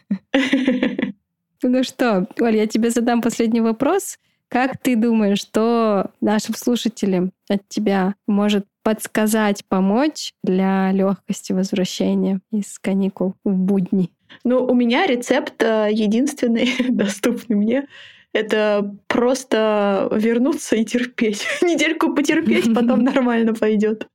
Ну 1.63 1.84
что, 1.84 2.28
Оль, 2.39 2.56
я 2.56 2.65
тебе 2.65 2.89
задам 2.89 3.21
последний 3.21 3.62
вопрос. 3.62 4.17
Как 4.47 4.78
ты 4.82 4.95
думаешь, 4.95 5.39
что 5.39 6.10
нашим 6.19 6.56
слушателям 6.56 7.32
от 7.47 7.67
тебя 7.69 8.15
может 8.28 8.65
подсказать, 8.84 9.63
помочь 9.65 10.34
для 10.43 10.91
легкости 10.91 11.54
возвращения 11.54 12.41
из 12.52 12.80
каникул 12.80 13.36
в 13.43 13.54
будни? 13.54 14.10
Ну, 14.43 14.65
у 14.65 14.74
меня 14.74 15.06
рецепт 15.06 15.62
э, 15.62 15.89
единственный, 15.91 16.69
доступный 16.89 17.56
мне. 17.56 17.88
Это 18.33 18.95
просто 19.07 20.07
вернуться 20.11 20.75
и 20.75 20.85
терпеть. 20.85 21.45
Недельку 21.61 22.13
потерпеть, 22.13 22.73
потом 22.73 23.03
нормально 23.03 23.53
пойдет. 23.53 24.07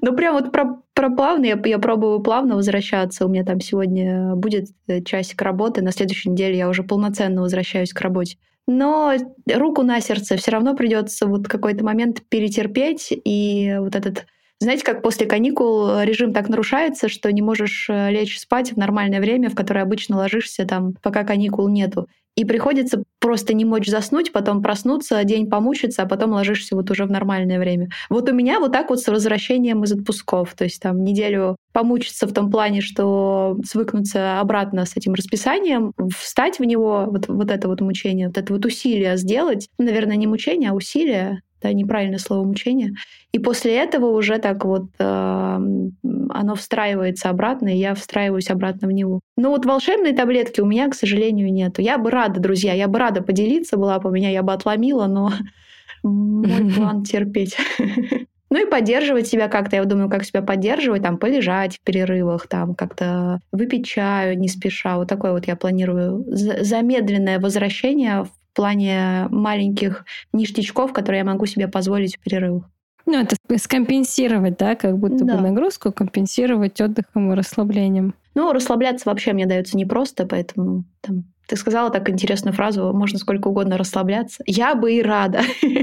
Ну, 0.00 0.14
прям 0.14 0.34
вот 0.34 0.52
про, 0.52 0.82
про 0.94 1.10
плавно, 1.10 1.44
я, 1.44 1.60
я 1.64 1.78
пробую 1.78 2.20
плавно 2.20 2.56
возвращаться. 2.56 3.26
У 3.26 3.28
меня 3.28 3.44
там 3.44 3.60
сегодня 3.60 4.34
будет 4.34 4.68
э, 4.86 5.02
часик 5.02 5.42
работы, 5.42 5.82
на 5.82 5.92
следующей 5.92 6.30
неделе 6.30 6.56
я 6.56 6.68
уже 6.68 6.82
полноценно 6.82 7.42
возвращаюсь 7.42 7.92
к 7.92 8.00
работе. 8.00 8.38
Но 8.66 9.14
руку 9.52 9.82
на 9.82 10.00
сердце 10.00 10.36
все 10.36 10.52
равно 10.52 10.74
придется 10.74 11.26
вот 11.26 11.48
какой-то 11.48 11.84
момент 11.84 12.22
перетерпеть, 12.28 13.08
и 13.10 13.76
вот 13.80 13.96
этот 13.96 14.26
знаете, 14.62 14.84
как 14.84 15.00
после 15.00 15.26
каникул 15.26 16.02
режим 16.02 16.34
так 16.34 16.50
нарушается, 16.50 17.08
что 17.08 17.32
не 17.32 17.40
можешь 17.40 17.88
э, 17.88 18.10
лечь 18.10 18.38
спать 18.38 18.72
в 18.72 18.76
нормальное 18.76 19.20
время, 19.20 19.48
в 19.48 19.54
которое 19.54 19.80
обычно 19.80 20.18
ложишься, 20.18 20.66
там, 20.66 20.92
пока 21.02 21.24
каникул 21.24 21.66
нету. 21.68 22.08
И 22.36 22.44
приходится 22.44 23.02
просто 23.18 23.54
не 23.54 23.64
мочь 23.64 23.88
заснуть, 23.88 24.32
потом 24.32 24.62
проснуться, 24.62 25.22
день 25.24 25.48
помучиться, 25.48 26.02
а 26.02 26.06
потом 26.06 26.32
ложишься 26.32 26.74
вот 26.76 26.90
уже 26.90 27.04
в 27.04 27.10
нормальное 27.10 27.58
время. 27.58 27.90
Вот 28.08 28.28
у 28.30 28.32
меня 28.32 28.60
вот 28.60 28.72
так 28.72 28.90
вот 28.90 29.00
с 29.00 29.08
возвращением 29.08 29.84
из 29.84 29.92
отпусков. 29.92 30.54
То 30.54 30.64
есть 30.64 30.80
там 30.80 31.04
неделю 31.04 31.56
помучиться 31.72 32.26
в 32.26 32.32
том 32.32 32.50
плане, 32.50 32.80
что 32.80 33.58
свыкнуться 33.64 34.40
обратно 34.40 34.86
с 34.86 34.96
этим 34.96 35.14
расписанием, 35.14 35.92
встать 36.16 36.58
в 36.58 36.64
него, 36.64 37.06
вот, 37.08 37.28
вот 37.28 37.50
это 37.50 37.68
вот 37.68 37.80
мучение, 37.80 38.28
вот 38.28 38.38
это 38.38 38.52
вот 38.52 38.64
усилие 38.64 39.16
сделать, 39.16 39.68
наверное, 39.78 40.16
не 40.16 40.26
мучение, 40.26 40.70
а 40.70 40.74
усилие, 40.74 41.42
да, 41.62 41.72
неправильное 41.72 42.18
слово 42.18 42.44
мучение. 42.44 42.92
И 43.32 43.38
после 43.38 43.76
этого 43.76 44.06
уже 44.06 44.38
так 44.38 44.64
вот 44.64 44.86
э, 44.98 45.04
оно 45.04 46.54
встраивается 46.54 47.30
обратно, 47.30 47.68
и 47.68 47.78
я 47.78 47.94
встраиваюсь 47.94 48.50
обратно 48.50 48.88
в 48.88 48.92
него. 48.92 49.20
Но 49.36 49.50
вот 49.50 49.66
волшебной 49.66 50.12
таблетки 50.12 50.60
у 50.60 50.66
меня, 50.66 50.88
к 50.88 50.94
сожалению, 50.94 51.52
нету. 51.52 51.82
Я 51.82 51.98
бы 51.98 52.10
рада, 52.10 52.40
друзья, 52.40 52.72
я 52.72 52.88
бы 52.88 52.98
рада 52.98 53.22
поделиться, 53.22 53.76
была 53.76 53.98
бы 53.98 54.10
меня, 54.10 54.30
я 54.30 54.42
бы 54.42 54.52
отломила, 54.52 55.06
но 55.06 55.32
мой 56.02 56.72
план 56.74 57.04
терпеть. 57.04 57.56
Ну 58.52 58.60
и 58.60 58.68
поддерживать 58.68 59.28
себя 59.28 59.46
как-то. 59.46 59.76
Я 59.76 59.84
думаю, 59.84 60.10
как 60.10 60.24
себя 60.24 60.42
поддерживать, 60.42 61.04
там, 61.04 61.18
полежать 61.18 61.76
в 61.76 61.80
перерывах, 61.82 62.48
там, 62.48 62.74
как-то 62.74 63.38
выпить 63.52 63.86
чаю 63.86 64.36
не 64.36 64.48
спеша. 64.48 64.96
Вот 64.96 65.06
такое 65.06 65.30
вот 65.30 65.46
я 65.46 65.54
планирую. 65.54 66.24
Замедленное 66.26 67.38
возвращение 67.38 68.26
в 68.50 68.56
плане 68.56 69.26
маленьких 69.30 70.04
ништячков, 70.32 70.92
которые 70.92 71.20
я 71.20 71.24
могу 71.24 71.46
себе 71.46 71.68
позволить 71.68 72.16
в 72.16 72.20
перерывах. 72.20 72.64
Ну, 73.06 73.18
это 73.18 73.36
скомпенсировать, 73.58 74.56
да, 74.58 74.76
как 74.76 74.98
будто 74.98 75.24
да. 75.24 75.36
бы 75.36 75.42
нагрузку, 75.42 75.92
компенсировать 75.92 76.80
отдыхом 76.80 77.32
и 77.32 77.36
расслаблением. 77.36 78.14
Ну, 78.34 78.52
расслабляться 78.52 79.08
вообще 79.08 79.32
мне 79.32 79.46
дается 79.46 79.76
непросто, 79.76 80.26
поэтому 80.26 80.84
там 81.00 81.24
ты 81.50 81.56
сказала 81.56 81.90
так 81.90 82.08
интересную 82.08 82.54
фразу, 82.54 82.92
можно 82.92 83.18
сколько 83.18 83.48
угодно 83.48 83.76
расслабляться. 83.76 84.44
Я 84.46 84.76
бы 84.76 84.92
и 84.92 85.02
рада. 85.02 85.40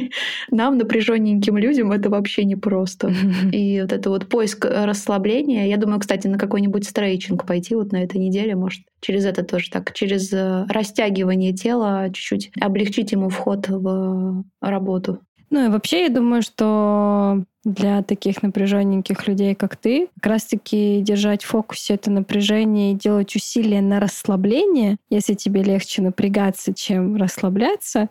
Нам, 0.49 0.77
напряженненьким 0.77 1.58
людям, 1.58 1.91
это 1.91 2.10
вообще 2.10 2.45
непросто. 2.45 3.13
И 3.51 3.82
вот 3.82 3.91
это 3.91 4.10
вот 4.10 4.30
поиск 4.30 4.63
расслабления, 4.63 5.67
я 5.67 5.75
думаю, 5.75 5.99
кстати, 5.99 6.27
на 6.27 6.38
какой-нибудь 6.38 6.88
стрейчинг 6.88 7.45
пойти 7.45 7.75
вот 7.75 7.91
на 7.91 8.01
этой 8.01 8.15
неделе, 8.15 8.56
может, 8.56 8.84
через 9.01 9.25
это 9.25 9.43
тоже 9.43 9.69
так, 9.69 9.91
через 9.91 10.32
э, 10.32 10.65
растягивание 10.69 11.51
тела 11.51 12.06
чуть-чуть 12.13 12.51
облегчить 12.62 13.12
ему 13.12 13.27
вход 13.27 13.67
в 13.67 14.45
работу. 14.62 15.19
Ну 15.50 15.66
и 15.66 15.70
вообще, 15.70 16.04
я 16.04 16.10
думаю, 16.10 16.42
что 16.42 17.44
для 17.64 18.02
таких 18.02 18.44
напряженненьких 18.44 19.28
людей, 19.28 19.56
как 19.56 19.76
ты, 19.76 20.10
как 20.16 20.34
раз-таки 20.34 21.02
держать 21.02 21.44
в 21.44 21.48
фокусе 21.48 21.96
это 21.96 22.12
напряжение 22.12 22.92
и 22.92 22.96
делать 22.96 23.36
усилия 23.36 23.82
на 23.82 24.00
расслабление, 24.00 24.98
если 25.10 25.34
тебе 25.34 25.64
легче 25.64 26.02
напрягаться, 26.02 26.74
чем 26.74 27.16
расслабляться, 27.16 28.10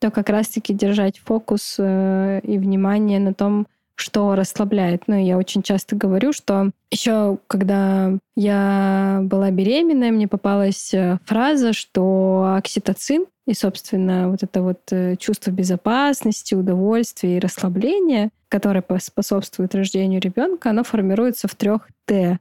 то 0.00 0.10
как 0.10 0.28
раз-таки 0.28 0.72
держать 0.72 1.18
фокус 1.18 1.76
э, 1.78 2.40
и 2.42 2.58
внимание 2.58 3.20
на 3.20 3.34
том, 3.34 3.66
что 3.94 4.34
расслабляет. 4.34 5.04
Ну, 5.06 5.16
я 5.16 5.38
очень 5.38 5.62
часто 5.62 5.96
говорю, 5.96 6.32
что 6.32 6.70
еще 6.90 7.38
когда 7.46 8.12
я 8.36 9.20
была 9.22 9.50
беременная, 9.50 10.10
мне 10.10 10.28
попалась 10.28 10.92
э, 10.94 11.18
фраза, 11.24 11.72
что 11.72 12.54
окситоцин 12.56 13.26
и, 13.46 13.54
собственно, 13.54 14.28
вот 14.30 14.42
это 14.42 14.62
вот 14.62 14.80
э, 14.92 15.16
чувство 15.16 15.50
безопасности, 15.50 16.54
удовольствия 16.54 17.36
и 17.36 17.40
расслабления, 17.40 18.30
которое 18.48 18.84
способствует 19.00 19.74
рождению 19.74 20.20
ребенка, 20.20 20.70
оно 20.70 20.84
формируется 20.84 21.48
в 21.48 21.54
трех 21.54 21.88
Т. 22.04 22.38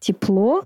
Тепло, 0.00 0.64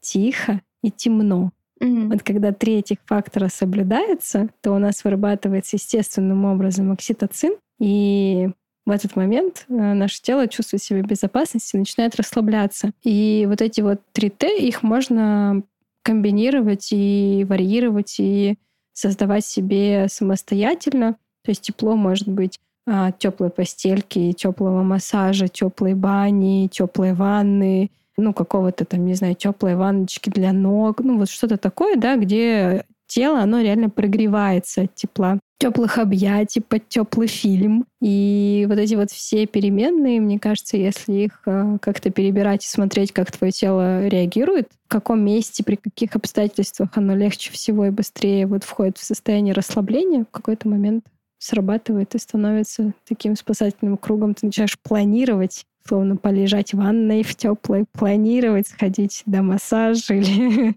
тихо 0.00 0.60
и 0.82 0.90
темно. 0.90 1.50
Mm-hmm. 1.80 2.12
Вот 2.12 2.22
когда 2.22 2.52
три 2.52 2.78
этих 2.78 2.98
фактора 3.06 3.48
соблюдается, 3.48 4.48
то 4.60 4.72
у 4.72 4.78
нас 4.78 5.04
вырабатывается 5.04 5.76
естественным 5.76 6.44
образом 6.44 6.92
окситоцин, 6.92 7.56
и 7.80 8.50
в 8.88 8.90
этот 8.90 9.16
момент 9.16 9.66
э, 9.68 9.72
наше 9.74 10.22
тело 10.22 10.48
чувствует 10.48 10.82
себя 10.82 11.02
в 11.02 11.06
безопасности, 11.06 11.76
начинает 11.76 12.16
расслабляться. 12.16 12.92
И 13.02 13.44
вот 13.46 13.60
эти 13.60 13.82
вот 13.82 14.00
три 14.12 14.30
Т, 14.30 14.56
их 14.56 14.82
можно 14.82 15.62
комбинировать 16.02 16.88
и 16.90 17.44
варьировать, 17.46 18.16
и 18.18 18.56
создавать 18.94 19.44
себе 19.44 20.06
самостоятельно. 20.08 21.16
То 21.44 21.50
есть 21.50 21.60
тепло 21.60 21.96
может 21.96 22.28
быть 22.28 22.58
а, 22.86 23.12
теплой 23.12 23.50
постельки, 23.50 24.32
теплого 24.32 24.82
массажа, 24.82 25.48
теплой 25.48 25.92
бани, 25.92 26.68
теплой 26.68 27.12
ванны, 27.12 27.90
ну, 28.16 28.32
какого-то 28.32 28.86
там, 28.86 29.04
не 29.04 29.12
знаю, 29.12 29.34
теплой 29.34 29.76
ванночки 29.76 30.30
для 30.30 30.54
ног, 30.54 31.00
ну, 31.00 31.18
вот 31.18 31.28
что-то 31.28 31.58
такое, 31.58 31.96
да, 31.96 32.16
где 32.16 32.86
тело, 33.06 33.40
оно 33.40 33.60
реально 33.60 33.90
прогревается 33.90 34.82
от 34.82 34.94
тепла 34.94 35.38
теплых 35.58 35.98
объятий, 35.98 36.60
под 36.60 36.88
теплый 36.88 37.26
фильм. 37.26 37.84
И 38.00 38.64
вот 38.68 38.78
эти 38.78 38.94
вот 38.94 39.10
все 39.10 39.46
переменные, 39.46 40.20
мне 40.20 40.38
кажется, 40.38 40.76
если 40.76 41.12
их 41.12 41.42
э, 41.46 41.78
как-то 41.82 42.10
перебирать 42.10 42.64
и 42.64 42.68
смотреть, 42.68 43.12
как 43.12 43.32
твое 43.32 43.52
тело 43.52 44.06
реагирует, 44.06 44.68
в 44.86 44.88
каком 44.88 45.24
месте, 45.24 45.64
при 45.64 45.76
каких 45.76 46.14
обстоятельствах 46.14 46.90
оно 46.94 47.16
легче 47.16 47.50
всего 47.50 47.86
и 47.86 47.90
быстрее 47.90 48.46
вот 48.46 48.62
входит 48.62 48.98
в 48.98 49.04
состояние 49.04 49.52
расслабления, 49.52 50.24
в 50.24 50.30
какой-то 50.30 50.68
момент 50.68 51.04
срабатывает 51.38 52.14
и 52.14 52.18
становится 52.18 52.92
таким 53.08 53.36
спасательным 53.36 53.96
кругом. 53.96 54.34
Ты 54.34 54.46
начинаешь 54.46 54.78
планировать, 54.78 55.64
словно 55.86 56.16
полежать 56.16 56.72
в 56.72 56.78
ванной 56.78 57.22
в 57.24 57.34
теплой, 57.34 57.84
планировать, 57.92 58.68
сходить 58.68 59.22
до 59.26 59.42
массажа 59.42 60.14
или 60.14 60.76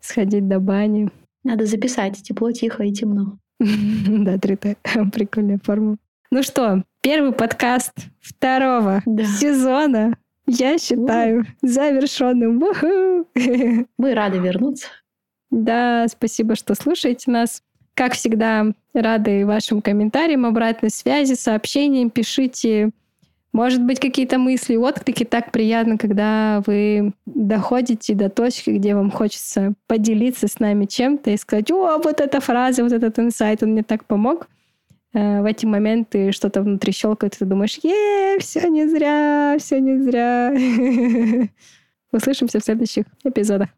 сходить 0.00 0.46
до 0.46 0.60
бани. 0.60 1.10
Надо 1.42 1.66
записать 1.66 2.22
тепло, 2.22 2.52
тихо 2.52 2.84
и 2.84 2.92
темно. 2.92 3.38
Да, 4.24 4.34
3Т. 4.36 4.76
Прикольная 5.12 5.58
форма. 5.62 5.96
Ну 6.30 6.42
что, 6.42 6.82
первый 7.00 7.32
подкаст 7.32 7.92
второго 8.20 9.02
да. 9.06 9.24
сезона, 9.24 10.16
я 10.46 10.78
считаю, 10.78 11.46
завершенным. 11.62 12.58
Мы 13.98 14.14
рады 14.14 14.38
вернуться. 14.38 14.88
Да, 15.50 16.06
спасибо, 16.08 16.56
что 16.56 16.74
слушаете 16.74 17.30
нас. 17.30 17.62
Как 17.94 18.14
всегда, 18.14 18.66
рады 18.92 19.46
вашим 19.46 19.80
комментариям, 19.80 20.44
обратной 20.44 20.90
связи, 20.90 21.34
сообщениям. 21.34 22.10
Пишите 22.10 22.90
может 23.54 23.80
быть, 23.84 24.00
какие-то 24.00 24.38
мысли, 24.38 24.74
отклики. 24.74 25.22
Так 25.24 25.52
приятно, 25.52 25.96
когда 25.96 26.60
вы 26.66 27.12
доходите 27.24 28.14
до 28.14 28.28
точки, 28.28 28.70
где 28.70 28.96
вам 28.96 29.12
хочется 29.12 29.74
поделиться 29.86 30.48
с 30.48 30.58
нами 30.58 30.86
чем-то 30.86 31.30
и 31.30 31.36
сказать, 31.36 31.70
о, 31.70 31.98
вот 31.98 32.20
эта 32.20 32.40
фраза, 32.40 32.82
вот 32.82 32.92
этот 32.92 33.16
инсайт, 33.20 33.62
он 33.62 33.70
мне 33.70 33.84
так 33.84 34.06
помог. 34.06 34.48
Э, 35.12 35.40
в 35.40 35.44
эти 35.44 35.66
моменты 35.66 36.32
что-то 36.32 36.62
внутри 36.62 36.92
щелкает, 36.92 37.36
и 37.36 37.38
ты 37.38 37.44
думаешь, 37.44 37.78
е, 37.84 38.40
все 38.40 38.68
не 38.68 38.88
зря, 38.88 39.54
все 39.60 39.78
не 39.78 40.02
зря. 40.02 40.52
Услышимся 42.12 42.58
в 42.58 42.64
следующих 42.64 43.04
эпизодах. 43.22 43.68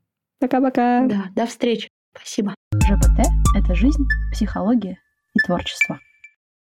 Пока-пока. 0.40 1.04
Да, 1.06 1.24
до 1.34 1.44
встречи. 1.44 1.90
Спасибо. 2.16 2.54
ЖПТ— 2.82 3.26
это 3.54 3.74
жизнь, 3.74 4.06
психология 4.32 4.98
и 5.34 5.38
творчество. 5.46 6.00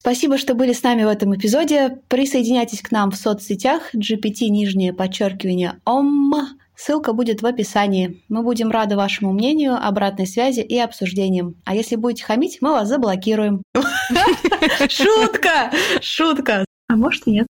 Спасибо, 0.00 0.38
что 0.38 0.54
были 0.54 0.72
с 0.72 0.82
нами 0.82 1.04
в 1.04 1.08
этом 1.08 1.36
эпизоде. 1.36 2.00
Присоединяйтесь 2.08 2.80
к 2.80 2.90
нам 2.90 3.10
в 3.10 3.16
соцсетях 3.16 3.94
GPT 3.94 4.48
нижнее 4.48 4.94
подчеркивание 4.94 5.74
ОМ. 5.84 6.32
Ссылка 6.74 7.12
будет 7.12 7.42
в 7.42 7.46
описании. 7.46 8.22
Мы 8.30 8.42
будем 8.42 8.70
рады 8.70 8.96
вашему 8.96 9.32
мнению, 9.34 9.74
обратной 9.74 10.26
связи 10.26 10.60
и 10.60 10.78
обсуждениям. 10.78 11.56
А 11.66 11.74
если 11.74 11.96
будете 11.96 12.24
хамить, 12.24 12.58
мы 12.62 12.70
вас 12.70 12.88
заблокируем. 12.88 13.62
Шутка! 14.88 15.70
Шутка! 16.00 16.64
А 16.88 16.96
может 16.96 17.26
и 17.26 17.32
нет. 17.32 17.46